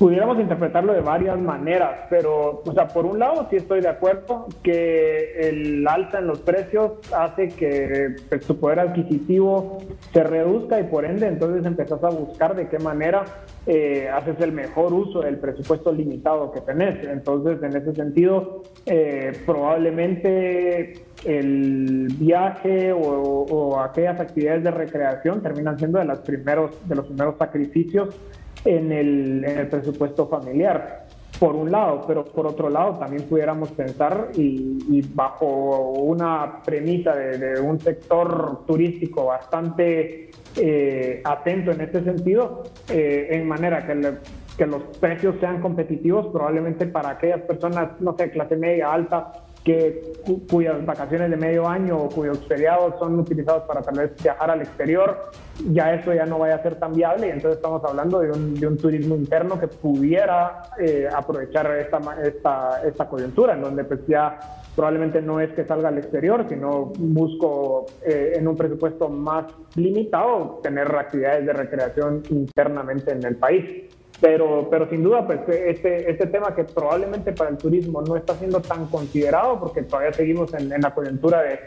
Pudiéramos 0.03 0.41
interpretarlo 0.41 0.95
de 0.95 1.01
varias 1.01 1.39
maneras, 1.39 2.09
pero, 2.11 2.61
o 2.67 2.73
sea, 2.73 2.89
por 2.89 3.07
un 3.07 3.21
lado 3.21 3.47
sí 3.49 3.55
estoy 3.55 3.81
de 3.81 3.89
acuerdo 3.89 4.49
que 4.61 5.49
el 5.49 5.87
alza 5.87 6.19
en 6.19 6.27
los 6.27 6.41
precios 6.41 6.95
hace 7.17 7.47
que 7.47 8.17
pues, 8.29 8.45
tu 8.45 8.59
poder 8.59 8.81
adquisitivo 8.81 9.79
se 10.13 10.25
reduzca 10.25 10.81
y 10.81 10.89
por 10.89 11.05
ende 11.05 11.29
entonces 11.29 11.65
empezás 11.65 12.03
a 12.03 12.09
buscar 12.09 12.57
de 12.57 12.67
qué 12.67 12.81
manera 12.81 13.23
eh, 13.65 14.09
haces 14.13 14.41
el 14.41 14.51
mejor 14.51 14.93
uso 14.93 15.21
del 15.21 15.39
presupuesto 15.39 15.93
limitado 15.93 16.51
que 16.51 16.63
tenés. 16.63 17.07
Entonces, 17.07 17.63
en 17.63 17.77
ese 17.77 17.95
sentido, 17.95 18.65
eh, 18.87 19.31
probablemente 19.47 20.95
el 21.25 22.09
viaje 22.19 22.93
o, 22.93 23.79
aquellas 23.79 24.19
actividades 24.19 24.65
de 24.65 24.73
recreación 24.73 25.43
terminan 25.45 25.79
siendo 25.79 26.01
de, 26.01 26.07
los 26.07 26.19
primeros, 26.19 26.89
de 26.89 26.97
los 26.97 27.07
primeros 27.07 27.37
sacrificios 27.39 28.17
en 28.65 28.93
el, 28.93 29.45
en 29.45 29.59
el 29.59 29.69
presupuesto 29.69 30.27
familiar 30.27 31.07
por 31.43 31.57
un 31.57 31.73
lado, 31.73 32.05
pero 32.07 32.25
por 32.25 32.47
otro 32.47 32.71
lado 32.71 32.99
también 33.01 33.25
pudiéramos 33.25 33.73
pensar 33.73 34.29
y, 34.35 35.03
bajo 35.13 35.91
una 35.91 36.63
premisa 36.65 37.17
de, 37.17 37.61
un 37.61 37.81
sector 37.81 38.65
turístico 38.65 39.27
bastante 39.27 40.31
eh, 40.57 41.21
atento 41.25 41.73
en 41.73 41.81
este 41.81 42.05
sentido, 42.05 42.63
eh, 42.89 43.27
en 43.31 43.49
manera 43.49 43.85
que, 43.85 44.19
que 44.57 44.67
los 44.67 44.83
precios 45.01 45.35
sean 45.41 45.61
competitivos, 45.61 46.29
probablemente 46.29 46.87
para 46.87 47.11
aquellas 47.11 47.41
personas, 47.41 48.01
no 48.01 48.15
sé, 48.17 48.31
clase 48.31 48.57
media, 48.57 48.93
alta, 48.93 49.33
que, 49.65 50.13
cuyas 50.51 50.85
vacaciones 50.85 51.31
de 51.31 51.37
medio 51.37 51.69
año 51.69 51.99
o 51.99 52.09
cuyos 52.09 52.45
feriados 52.47 52.99
son 52.99 53.19
utilizados 53.19 53.63
para 53.65 53.83
tal 53.83 53.99
vez 53.99 54.23
viajar 54.23 54.51
al 54.51 54.61
exterior, 54.61 55.31
ya 55.71 55.95
eso 55.95 56.13
ya 56.13 56.27
no 56.27 56.39
vaya 56.39 56.57
a 56.57 56.63
ser 56.63 56.77
tan 56.77 56.93
viable 56.93 57.29
y 57.29 57.31
entonces 57.31 57.57
estamos 57.57 57.83
hablando 57.85 58.21
de 58.21 58.31
un, 58.31 58.77
turismo 58.77 59.15
interno 59.15 59.61
que 59.61 59.69
pudiera 59.69 60.63
eh, 60.81 61.09
aprovechar 61.15 61.71
esta, 61.79 62.01
esta, 62.23 62.83
esta 62.85 63.09
coyuntura, 63.09 63.55
en 63.55 63.63
donde 63.63 63.85
pues 63.85 64.01
ya 64.09 64.39
probablemente 64.75 65.21
no 65.21 65.41
es 65.41 65.51
que 65.51 65.65
salga 65.65 65.89
al 65.89 65.99
exterior, 65.99 66.47
sino 66.49 66.93
busco 66.97 67.87
eh, 68.05 68.33
en 68.37 68.49
un 68.49 68.57
presupuesto 68.57 69.09
más 69.09 69.45
limitado 69.77 70.61
tener 70.63 70.95
actividades 70.95 71.47
de 71.47 71.53
recreación 71.53 72.23
internamente 72.31 73.13
en 73.13 73.25
el 73.25 73.37
país. 73.37 73.93
Pero, 74.23 74.69
pero 74.71 74.89
sin 74.89 75.03
duda, 75.03 75.27
pues 75.27 75.41
este, 75.49 76.09
este 76.09 76.29
tema 76.29 76.55
que 76.55 76.63
probablemente 76.63 77.33
para 77.33 77.51
el 77.51 77.59
turismo 77.59 78.03
no 78.03 78.17
está 78.17 78.37
siendo 78.37 78.61
tan 78.61 78.87
considerado, 78.87 79.59
porque 79.59 79.83
todavía 79.83 80.13
seguimos 80.13 80.55
en, 80.55 80.69
la 80.69 80.95
coyuntura 80.95 81.43
de, 81.43 81.59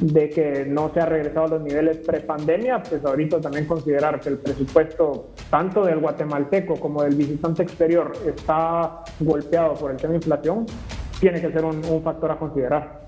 de, 0.00 0.28
que 0.28 0.64
no 0.66 0.92
se 0.92 0.98
ha 0.98 1.06
regresado 1.06 1.46
a 1.46 1.48
los 1.50 1.62
niveles 1.62 1.98
pre-pandemia, 1.98 2.82
pues 2.82 3.04
ahorita 3.04 3.40
también 3.40 3.64
considerar 3.66 4.18
que 4.18 4.30
el 4.30 4.38
presupuesto 4.38 5.28
tanto 5.50 5.84
del 5.84 6.00
guatemalteco 6.00 6.80
como 6.80 7.04
del 7.04 7.14
visitante 7.14 7.62
exterior 7.62 8.10
está 8.26 9.04
golpeado 9.20 9.74
por 9.74 9.92
el 9.92 9.96
tema 9.96 10.10
de 10.10 10.16
inflación, 10.16 10.66
tiene 11.20 11.40
que 11.40 11.52
ser 11.52 11.64
un, 11.64 11.84
un 11.84 12.02
factor 12.02 12.32
a 12.32 12.36
considerar. 12.36 13.00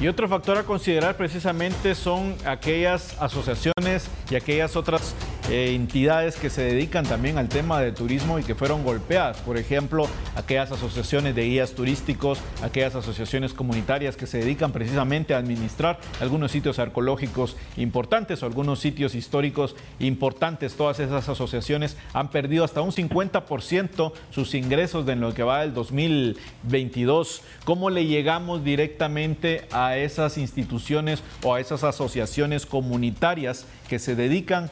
Y 0.00 0.06
otro 0.06 0.28
factor 0.28 0.58
a 0.58 0.64
considerar 0.64 1.16
precisamente 1.16 1.94
son 1.94 2.36
aquellas 2.44 3.20
asociaciones 3.20 4.08
y 4.30 4.36
aquellas 4.36 4.76
otras 4.76 5.14
eh, 5.50 5.74
entidades 5.74 6.36
que 6.36 6.50
se 6.50 6.62
dedican 6.62 7.06
también 7.06 7.38
al 7.38 7.48
tema 7.48 7.80
del 7.80 7.94
turismo 7.94 8.38
y 8.38 8.42
que 8.42 8.54
fueron 8.54 8.84
golpeadas. 8.84 9.38
Por 9.38 9.56
ejemplo, 9.56 10.06
aquellas 10.36 10.70
asociaciones 10.70 11.34
de 11.34 11.44
guías 11.44 11.72
turísticos, 11.72 12.38
aquellas 12.62 12.94
asociaciones 12.94 13.54
comunitarias 13.54 14.16
que 14.16 14.26
se 14.26 14.38
dedican 14.38 14.72
precisamente 14.72 15.32
a 15.32 15.38
administrar 15.38 15.98
algunos 16.20 16.52
sitios 16.52 16.78
arqueológicos 16.78 17.56
importantes 17.78 18.42
o 18.42 18.46
algunos 18.46 18.80
sitios 18.80 19.14
históricos 19.14 19.74
importantes. 20.00 20.74
Todas 20.74 21.00
esas 21.00 21.28
asociaciones 21.28 21.96
han 22.12 22.28
perdido 22.28 22.64
hasta 22.64 22.82
un 22.82 22.92
50% 22.92 24.12
sus 24.30 24.54
ingresos 24.54 25.06
de 25.06 25.16
lo 25.16 25.32
que 25.32 25.42
va 25.42 25.62
del 25.62 25.72
2022. 25.72 27.42
¿Cómo 27.64 27.88
le 27.88 28.04
llegamos 28.04 28.64
directamente 28.64 29.66
a 29.72 29.96
esas 29.96 30.36
instituciones 30.36 31.22
o 31.42 31.54
a 31.54 31.60
esas 31.60 31.84
asociaciones 31.84 32.66
comunitarias 32.66 33.64
que 33.88 33.98
se 33.98 34.14
dedican 34.14 34.70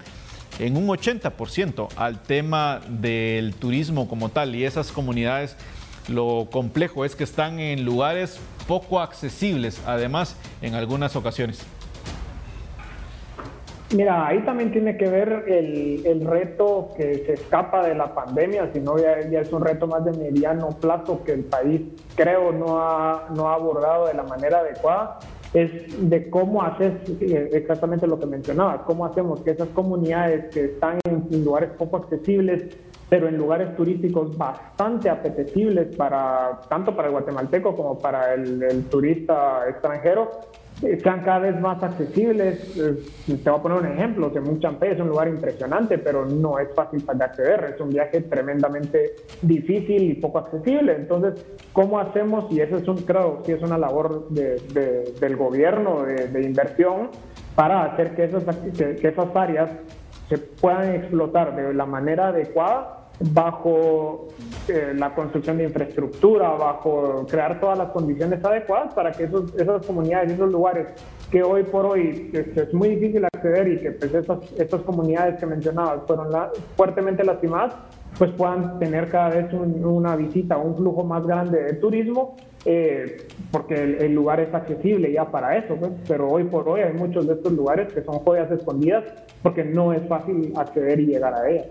en 0.58 0.76
un 0.76 0.88
80% 0.88 1.88
al 1.96 2.22
tema 2.22 2.80
del 2.88 3.54
turismo 3.54 4.08
como 4.08 4.28
tal 4.30 4.54
y 4.54 4.64
esas 4.64 4.92
comunidades 4.92 5.56
lo 6.08 6.48
complejo 6.50 7.04
es 7.04 7.16
que 7.16 7.24
están 7.24 7.58
en 7.58 7.84
lugares 7.84 8.40
poco 8.68 9.00
accesibles, 9.00 9.82
además 9.86 10.36
en 10.62 10.74
algunas 10.74 11.16
ocasiones. 11.16 11.66
Mira, 13.94 14.26
ahí 14.26 14.40
también 14.40 14.72
tiene 14.72 14.96
que 14.96 15.08
ver 15.08 15.44
el, 15.46 16.26
reto 16.26 16.90
que 16.96 17.24
se 17.24 17.34
escapa 17.34 17.86
de 17.86 17.94
la 17.94 18.14
pandemia, 18.14 18.70
sino 18.72 18.98
ya, 18.98 19.28
ya 19.30 19.40
es 19.40 19.52
un 19.52 19.64
reto 19.64 19.86
más 19.86 20.04
de 20.04 20.12
mediano 20.12 20.70
plazo 20.70 21.22
que 21.22 21.32
el 21.32 21.44
país 21.44 21.82
creo 22.16 22.50
no 22.50 22.80
ha, 22.80 23.28
no 23.34 23.48
ha 23.48 23.54
abordado 23.54 24.06
de 24.06 24.14
la 24.14 24.24
manera 24.24 24.58
adecuada 24.58 25.20
es 25.52 26.10
de 26.10 26.28
cómo 26.30 26.62
haces 26.62 26.92
eh, 27.20 27.50
exactamente 27.52 28.06
lo 28.06 28.18
que 28.18 28.26
mencionaba, 28.26 28.84
cómo 28.84 29.06
hacemos 29.06 29.40
que 29.40 29.52
esas 29.52 29.68
comunidades 29.68 30.52
que 30.52 30.64
están 30.64 30.98
en, 31.04 31.44
lugares 31.44 31.70
poco 31.78 31.96
accesibles, 31.98 32.76
pero 33.08 33.28
en 33.28 33.36
lugares 33.36 33.74
turísticos 33.76 34.36
bastante 34.36 35.08
apetecibles 35.08 35.94
para 35.96 36.60
tanto 36.68 36.94
para 36.94 37.08
el 37.08 37.12
guatemalteco 37.12 37.76
como 37.76 37.98
para 37.98 38.34
el 38.34 38.84
turista 38.90 39.68
extranjero, 39.68 40.30
sean 41.02 41.22
cada 41.22 41.38
vez 41.38 41.60
más 41.60 41.82
accesibles. 41.82 42.76
Eh, 42.76 42.96
te 43.26 43.50
voy 43.50 43.58
a 43.58 43.62
poner 43.62 43.78
un 43.78 43.86
ejemplo, 43.86 44.32
que 44.32 44.40
Champé 44.58 44.92
es 44.92 45.00
un 45.00 45.08
lugar 45.08 45.28
impresionante, 45.28 45.98
pero 45.98 46.26
no 46.26 46.58
es 46.58 46.68
fácil 46.74 47.04
de 47.06 47.24
acceder, 47.24 47.72
es 47.74 47.80
un 47.80 47.90
viaje 47.90 48.20
tremendamente 48.22 49.14
difícil 49.42 50.02
y 50.10 50.14
poco 50.14 50.38
accesible. 50.38 50.94
Entonces, 50.94 51.44
¿cómo 51.72 51.98
hacemos? 51.98 52.50
Y 52.52 52.60
eso 52.60 52.76
es 52.76 52.86
un, 52.88 52.98
creo, 52.98 53.42
que 53.42 53.54
es 53.54 53.62
una 53.62 53.78
labor 53.78 54.28
del 54.30 55.36
gobierno 55.36 56.02
de, 56.04 56.42
inversión 56.42 57.10
para 57.54 57.84
hacer 57.84 58.14
que 58.14 58.24
esas, 58.24 58.44
que 58.44 59.08
esas 59.08 59.34
áreas 59.34 59.70
se 60.28 60.38
puedan 60.38 60.94
explotar 60.94 61.56
de 61.56 61.72
la 61.72 61.86
manera 61.86 62.28
adecuada 62.28 63.05
bajo 63.20 64.28
eh, 64.68 64.92
la 64.96 65.14
construcción 65.14 65.58
de 65.58 65.64
infraestructura, 65.64 66.50
bajo 66.50 67.26
crear 67.28 67.58
todas 67.60 67.78
las 67.78 67.90
condiciones 67.90 68.44
adecuadas 68.44 68.92
para 68.94 69.12
que 69.12 69.24
esos, 69.24 69.54
esas 69.54 69.86
comunidades, 69.86 70.32
esos 70.32 70.50
lugares 70.50 70.88
que 71.30 71.42
hoy 71.42 71.64
por 71.64 71.86
hoy 71.86 72.30
es, 72.32 72.72
muy 72.74 72.90
difícil 72.90 73.24
acceder 73.24 73.68
y 73.68 73.78
que 73.78 73.92
pues 73.92 74.14
esas, 74.14 74.38
estas 74.58 74.82
comunidades 74.82 75.38
que 75.40 75.46
mencionabas 75.46 76.00
fueron 76.06 76.28
fuertemente 76.76 77.24
lastimadas, 77.24 77.74
pues 78.18 78.30
puedan 78.32 78.78
tener 78.78 79.08
cada 79.08 79.30
vez 79.30 79.52
una 79.52 80.16
visita, 80.16 80.56
un 80.56 80.76
flujo 80.76 81.04
más 81.04 81.26
grande 81.26 81.62
de 81.62 81.72
turismo, 81.74 82.36
eh, 82.64 83.28
porque 83.50 83.74
el, 83.74 84.14
lugar 84.14 84.40
es 84.40 84.52
accesible 84.52 85.12
ya 85.12 85.30
para 85.30 85.56
eso, 85.56 85.76
pues. 85.76 85.92
pero 86.08 86.28
hoy 86.28 86.44
por 86.44 86.68
hoy 86.68 86.80
hay 86.80 86.92
muchos 86.92 87.26
de 87.26 87.34
estos 87.34 87.52
lugares 87.52 87.92
que 87.92 88.02
son 88.02 88.18
joyas 88.20 88.50
escondidas 88.50 89.04
porque 89.42 89.64
no 89.64 89.92
es 89.92 90.06
fácil 90.08 90.52
acceder 90.56 91.00
y 91.00 91.06
llegar 91.06 91.34
a 91.34 91.48
ellas. 91.48 91.66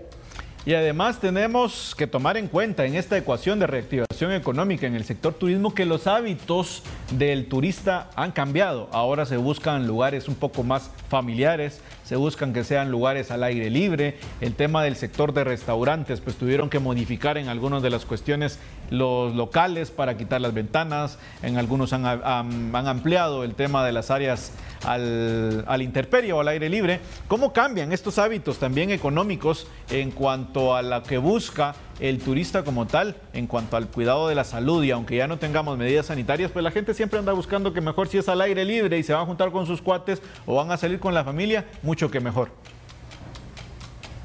Y 0.66 0.74
además 0.74 1.20
tenemos 1.20 1.94
que 1.96 2.08
tomar 2.08 2.36
en 2.36 2.48
cuenta 2.48 2.84
en 2.84 2.96
esta 2.96 3.16
ecuación 3.16 3.60
de 3.60 3.68
reactivación 3.68 4.05
económica 4.22 4.86
en 4.86 4.94
el 4.94 5.04
sector 5.04 5.34
turismo 5.34 5.74
que 5.74 5.84
los 5.84 6.06
hábitos 6.06 6.82
del 7.12 7.46
turista 7.46 8.10
han 8.16 8.32
cambiado. 8.32 8.88
Ahora 8.92 9.26
se 9.26 9.36
buscan 9.36 9.86
lugares 9.86 10.28
un 10.28 10.34
poco 10.34 10.62
más 10.62 10.90
familiares, 11.08 11.80
se 12.04 12.16
buscan 12.16 12.52
que 12.52 12.64
sean 12.64 12.90
lugares 12.90 13.30
al 13.30 13.42
aire 13.42 13.68
libre. 13.68 14.18
El 14.40 14.54
tema 14.54 14.82
del 14.82 14.96
sector 14.96 15.32
de 15.32 15.44
restaurantes, 15.44 16.20
pues 16.20 16.36
tuvieron 16.36 16.70
que 16.70 16.78
modificar 16.78 17.36
en 17.36 17.48
algunas 17.48 17.82
de 17.82 17.90
las 17.90 18.06
cuestiones 18.06 18.58
los 18.90 19.34
locales 19.34 19.90
para 19.90 20.16
quitar 20.16 20.40
las 20.40 20.54
ventanas. 20.54 21.18
En 21.42 21.58
algunos 21.58 21.92
han, 21.92 22.06
ampliado 22.06 23.44
el 23.44 23.54
tema 23.54 23.84
de 23.84 23.92
las 23.92 24.10
áreas 24.10 24.52
al, 24.84 25.64
al 25.68 25.82
interperio 25.82 26.38
o 26.38 26.40
al 26.40 26.48
aire 26.48 26.70
libre. 26.70 27.00
¿Cómo 27.28 27.52
cambian 27.52 27.92
estos 27.92 28.18
hábitos 28.18 28.58
también 28.58 28.90
económicos 28.90 29.66
en 29.90 30.10
cuanto 30.10 30.74
a 30.74 30.82
lo 30.82 31.02
que 31.02 31.18
busca 31.18 31.74
el 32.00 32.18
turista 32.18 32.62
como 32.62 32.86
tal 32.86 33.16
en 33.32 33.46
cuanto 33.46 33.76
al 33.76 33.88
cuidado 33.88 34.28
de 34.28 34.34
la 34.34 34.44
salud 34.44 34.82
y 34.84 34.90
aunque 34.90 35.16
ya 35.16 35.26
no 35.26 35.38
tengamos 35.38 35.78
medidas 35.78 36.06
sanitarias, 36.06 36.50
pues 36.50 36.62
la 36.62 36.70
gente 36.70 36.94
siempre 36.94 37.18
anda 37.18 37.32
buscando 37.32 37.72
que 37.72 37.80
mejor 37.80 38.08
si 38.08 38.18
es 38.18 38.28
al 38.28 38.40
aire 38.40 38.64
libre 38.64 38.98
y 38.98 39.02
se 39.02 39.12
van 39.12 39.22
a 39.22 39.26
juntar 39.26 39.50
con 39.50 39.66
sus 39.66 39.82
cuates 39.82 40.22
o 40.44 40.56
van 40.56 40.70
a 40.70 40.76
salir 40.76 41.00
con 41.00 41.14
la 41.14 41.24
familia, 41.24 41.66
mucho 41.82 42.10
que 42.10 42.20
mejor. 42.20 42.50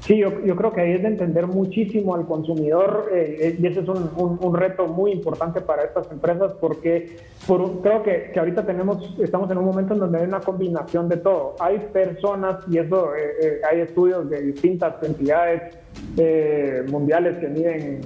Sí, 0.04 0.18
yo, 0.18 0.56
creo 0.56 0.72
que 0.72 0.80
ahí 0.80 0.92
es 0.94 1.02
de 1.02 1.08
entender 1.08 1.46
muchísimo 1.46 2.16
al 2.16 2.26
consumidor 2.26 3.08
eh, 3.12 3.36
eh, 3.40 3.56
y 3.56 3.66
ese 3.68 3.80
es 3.80 3.88
un, 3.88 4.52
reto 4.52 4.88
muy 4.88 5.12
importante 5.12 5.60
para 5.60 5.84
estas 5.84 6.10
empresas 6.10 6.54
porque 6.60 7.18
por 7.46 7.80
creo 7.82 8.02
que, 8.02 8.32
ahorita 8.36 8.66
tenemos, 8.66 9.16
estamos 9.20 9.48
en 9.52 9.58
un 9.58 9.64
momento 9.64 9.94
en 9.94 10.00
donde 10.00 10.18
hay 10.18 10.24
una 10.24 10.40
combinación 10.40 11.08
de 11.08 11.18
todo. 11.18 11.54
Hay 11.60 11.78
personas, 11.92 12.64
y 12.68 12.78
eso 12.78 13.14
eh, 13.14 13.60
hay 13.70 13.80
estudios 13.80 14.28
de 14.28 14.42
distintas 14.42 15.00
entidades 15.04 15.78
mundiales 16.90 17.38
que 17.38 17.48
miden 17.48 18.00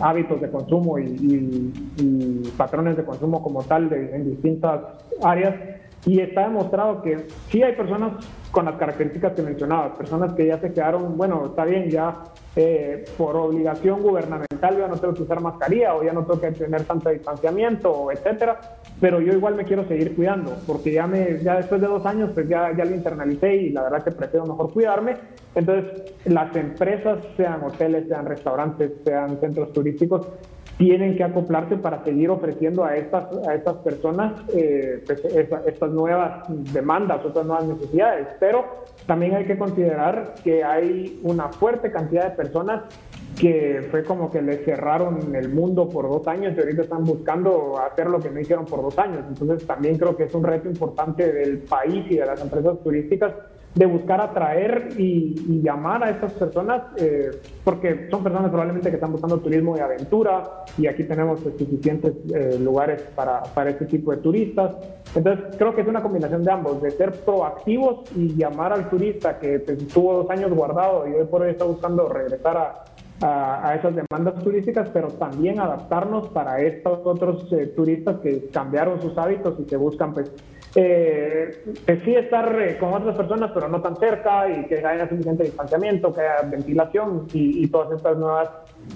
hábitos 0.00 0.40
de 0.40 0.48
consumo 0.48 0.98
y, 0.98 1.72
patrones 2.56 2.96
de 2.96 3.04
consumo 3.04 3.42
como 3.42 3.62
tal 3.62 3.92
en 3.92 4.30
distintas 4.30 4.80
áreas 5.22 5.54
y 6.06 6.20
está 6.20 6.42
demostrado 6.42 7.02
que 7.02 7.26
sí 7.48 7.62
hay 7.62 7.74
personas 7.74 8.12
con 8.50 8.64
las 8.64 8.74
características 8.74 9.32
que 9.34 9.42
mencionabas, 9.42 9.96
personas 9.96 10.32
que 10.32 10.46
ya 10.46 10.58
se 10.58 10.72
quedaron, 10.72 11.16
bueno, 11.16 11.46
está 11.46 11.64
bien, 11.64 11.88
ya 11.88 12.24
eh, 12.56 13.04
por 13.16 13.36
obligación 13.36 14.02
gubernamental 14.02 14.76
ya 14.76 14.88
no 14.88 14.96
tengo 14.96 15.14
que 15.14 15.22
usar 15.22 15.40
mascarilla 15.40 15.94
o 15.94 16.02
ya 16.02 16.12
no 16.12 16.22
tengo 16.24 16.40
que 16.40 16.50
tener 16.52 16.82
tanto 16.82 17.10
distanciamiento, 17.10 18.10
etcétera, 18.10 18.58
pero 19.00 19.20
yo 19.20 19.32
igual 19.32 19.54
me 19.54 19.64
quiero 19.64 19.86
seguir 19.86 20.16
cuidando, 20.16 20.56
porque 20.66 20.92
ya, 20.92 21.06
me, 21.06 21.38
ya 21.42 21.56
después 21.58 21.80
de 21.80 21.86
dos 21.86 22.04
años, 22.04 22.30
pues 22.34 22.48
ya, 22.48 22.76
ya 22.76 22.84
lo 22.84 22.94
internalicé 22.94 23.54
y 23.54 23.70
la 23.70 23.84
verdad 23.84 24.02
que 24.02 24.10
prefiero 24.10 24.46
mejor 24.46 24.72
cuidarme. 24.72 25.16
Entonces, 25.54 26.12
las 26.24 26.54
empresas, 26.56 27.18
sean 27.36 27.62
hoteles, 27.62 28.08
sean 28.08 28.26
restaurantes, 28.26 28.92
sean 29.04 29.38
centros 29.40 29.72
turísticos, 29.72 30.26
tienen 30.80 31.14
que 31.14 31.22
acoplarse 31.22 31.76
para 31.76 32.02
seguir 32.04 32.30
ofreciendo 32.30 32.82
a 32.82 32.96
estas, 32.96 33.26
a 33.46 33.54
estas 33.54 33.76
personas 33.76 34.32
eh, 34.54 35.04
pues, 35.04 35.22
estas 35.66 35.90
nuevas 35.90 36.42
demandas, 36.72 37.22
otras 37.22 37.44
nuevas 37.44 37.66
necesidades. 37.66 38.28
Pero 38.40 38.64
también 39.06 39.34
hay 39.34 39.44
que 39.44 39.58
considerar 39.58 40.36
que 40.42 40.64
hay 40.64 41.20
una 41.22 41.50
fuerte 41.50 41.92
cantidad 41.92 42.30
de 42.30 42.34
personas 42.34 42.84
que 43.38 43.88
fue 43.90 44.04
como 44.04 44.30
que 44.30 44.40
le 44.40 44.64
cerraron 44.64 45.34
el 45.34 45.50
mundo 45.50 45.86
por 45.86 46.08
dos 46.08 46.26
años 46.26 46.54
y 46.56 46.60
ahorita 46.60 46.80
están 46.80 47.04
buscando 47.04 47.78
hacer 47.78 48.08
lo 48.08 48.18
que 48.18 48.30
no 48.30 48.40
hicieron 48.40 48.64
por 48.64 48.80
dos 48.80 48.98
años. 48.98 49.22
Entonces 49.28 49.66
también 49.66 49.98
creo 49.98 50.16
que 50.16 50.24
es 50.24 50.34
un 50.34 50.44
reto 50.44 50.66
importante 50.66 51.30
del 51.30 51.58
país 51.58 52.06
y 52.08 52.16
de 52.16 52.24
las 52.24 52.40
empresas 52.40 52.78
turísticas 52.82 53.34
de 53.74 53.86
buscar 53.86 54.20
atraer 54.20 54.88
y, 54.98 55.60
llamar 55.62 56.02
a 56.02 56.10
estas 56.10 56.32
personas, 56.32 56.82
eh, 56.96 57.30
porque 57.62 58.08
son 58.10 58.22
personas 58.22 58.50
probablemente 58.50 58.88
que 58.88 58.96
están 58.96 59.12
buscando 59.12 59.38
turismo 59.38 59.76
de 59.76 59.82
aventura 59.82 60.64
y 60.78 60.86
aquí 60.86 61.04
tenemos 61.04 61.40
pues, 61.40 61.56
suficientes 61.58 62.14
eh, 62.34 62.58
lugares 62.58 63.02
para, 63.14 63.42
para 63.42 63.70
este 63.70 63.84
tipo 63.86 64.10
de 64.10 64.16
turistas. 64.18 64.74
Entonces 65.14 65.56
creo 65.58 65.74
que 65.74 65.82
es 65.82 65.86
una 65.86 66.02
combinación 66.02 66.42
de 66.42 66.50
ambos, 66.50 66.82
de 66.82 66.90
ser 66.92 67.12
proactivos 67.12 68.10
y 68.16 68.34
llamar 68.34 68.72
al 68.72 68.88
turista 68.88 69.38
que 69.38 69.60
pues, 69.60 69.78
estuvo 69.78 70.14
dos 70.14 70.30
años 70.30 70.50
guardado 70.52 71.06
y 71.06 71.12
hoy 71.12 71.26
por 71.26 71.42
hoy 71.42 71.50
está 71.50 71.64
buscando 71.64 72.08
regresar 72.08 72.56
a, 72.56 72.84
a, 73.22 73.74
esas 73.78 73.94
demandas 73.94 74.42
turísticas, 74.42 74.88
pero 74.90 75.08
también 75.08 75.60
adaptarnos 75.60 76.28
para 76.28 76.60
estos 76.60 77.00
otros 77.04 77.52
eh, 77.52 77.66
turistas 77.76 78.18
que 78.20 78.48
cambiaron 78.52 79.00
sus 79.00 79.16
hábitos 79.18 79.58
y 79.58 79.64
que 79.64 79.76
buscan 79.76 80.14
pues 80.14 80.32
eh, 80.76 81.64
sí 82.04 82.14
estar 82.14 82.60
eh, 82.60 82.78
con 82.78 82.94
otras 82.94 83.16
personas, 83.16 83.50
pero 83.52 83.68
no 83.68 83.82
tan 83.82 83.96
cerca 83.96 84.48
y 84.48 84.66
que 84.66 84.84
haya 84.86 85.08
suficiente 85.08 85.44
distanciamiento, 85.44 86.12
que 86.12 86.20
haya 86.20 86.48
ventilación 86.48 87.26
y, 87.32 87.66
todas 87.68 87.96
estas 87.96 88.16
nuevas 88.16 88.48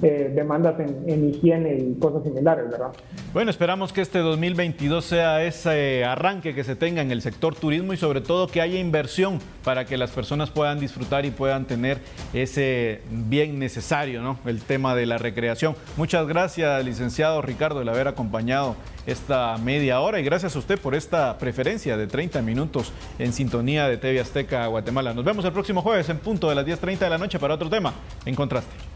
eh, 0.03 0.33
demandas 0.35 0.75
en, 0.81 1.29
higiene 1.29 1.77
y 1.77 1.99
cosas 1.99 2.23
similares, 2.23 2.71
¿verdad? 2.71 2.93
Bueno, 3.33 3.51
esperamos 3.51 3.93
que 3.93 4.01
este 4.01 4.19
2022 4.19 5.05
sea 5.05 5.45
ese 5.45 6.05
arranque 6.05 6.55
que 6.55 6.65
se 6.65 6.77
tenga 6.77 7.03
en 7.03 7.11
el 7.11 7.23
sector 7.23 7.55
turismo 7.55 7.93
y 7.93 7.97
sobre 7.97 8.21
todo 8.21 8.47
que 8.47 8.61
haya 8.61 8.79
inversión 8.79 9.39
para 9.65 9.85
que 9.85 9.97
las 9.97 10.11
personas 10.11 10.51
puedan 10.51 10.81
disfrutar 10.81 11.25
y 11.25 11.31
puedan 11.31 11.65
tener 11.65 11.99
ese 12.33 13.03
bien 13.11 13.59
necesario, 13.59 14.23
¿no? 14.23 14.39
El 14.45 14.63
tema 14.63 14.95
de 14.95 15.07
la 15.07 15.19
recreación. 15.19 15.75
Muchas 15.97 16.27
gracias, 16.27 16.85
licenciado 16.85 17.41
Ricardo, 17.43 17.83
de 17.85 17.91
haber 17.91 18.09
acompañado 18.09 18.77
esta 19.07 19.57
media 19.59 20.01
hora 20.01 20.21
y 20.21 20.25
gracias 20.25 20.57
a 20.57 20.59
usted 20.59 20.79
por 20.79 20.95
esta 20.95 21.37
preferencia 21.39 21.97
de 21.97 22.07
30 22.07 22.43
minutos 22.43 22.93
en 23.19 23.33
sintonía 23.33 23.89
de 23.89 23.97
TV 23.97 24.21
Azteca 24.21 24.67
Guatemala. 24.67 25.15
Nos 25.15 25.25
vemos 25.25 25.45
el 25.45 25.53
próximo 25.53 25.83
jueves 25.83 26.09
en 26.09 26.19
punto 26.19 26.49
de 26.49 26.55
las 26.55 26.67
10.30 26.67 26.99
de 26.99 27.11
la 27.11 27.19
noche 27.19 27.39
para 27.39 27.55
otro 27.55 27.69
tema. 27.69 27.93
En 28.25 28.35
contraste. 28.35 28.94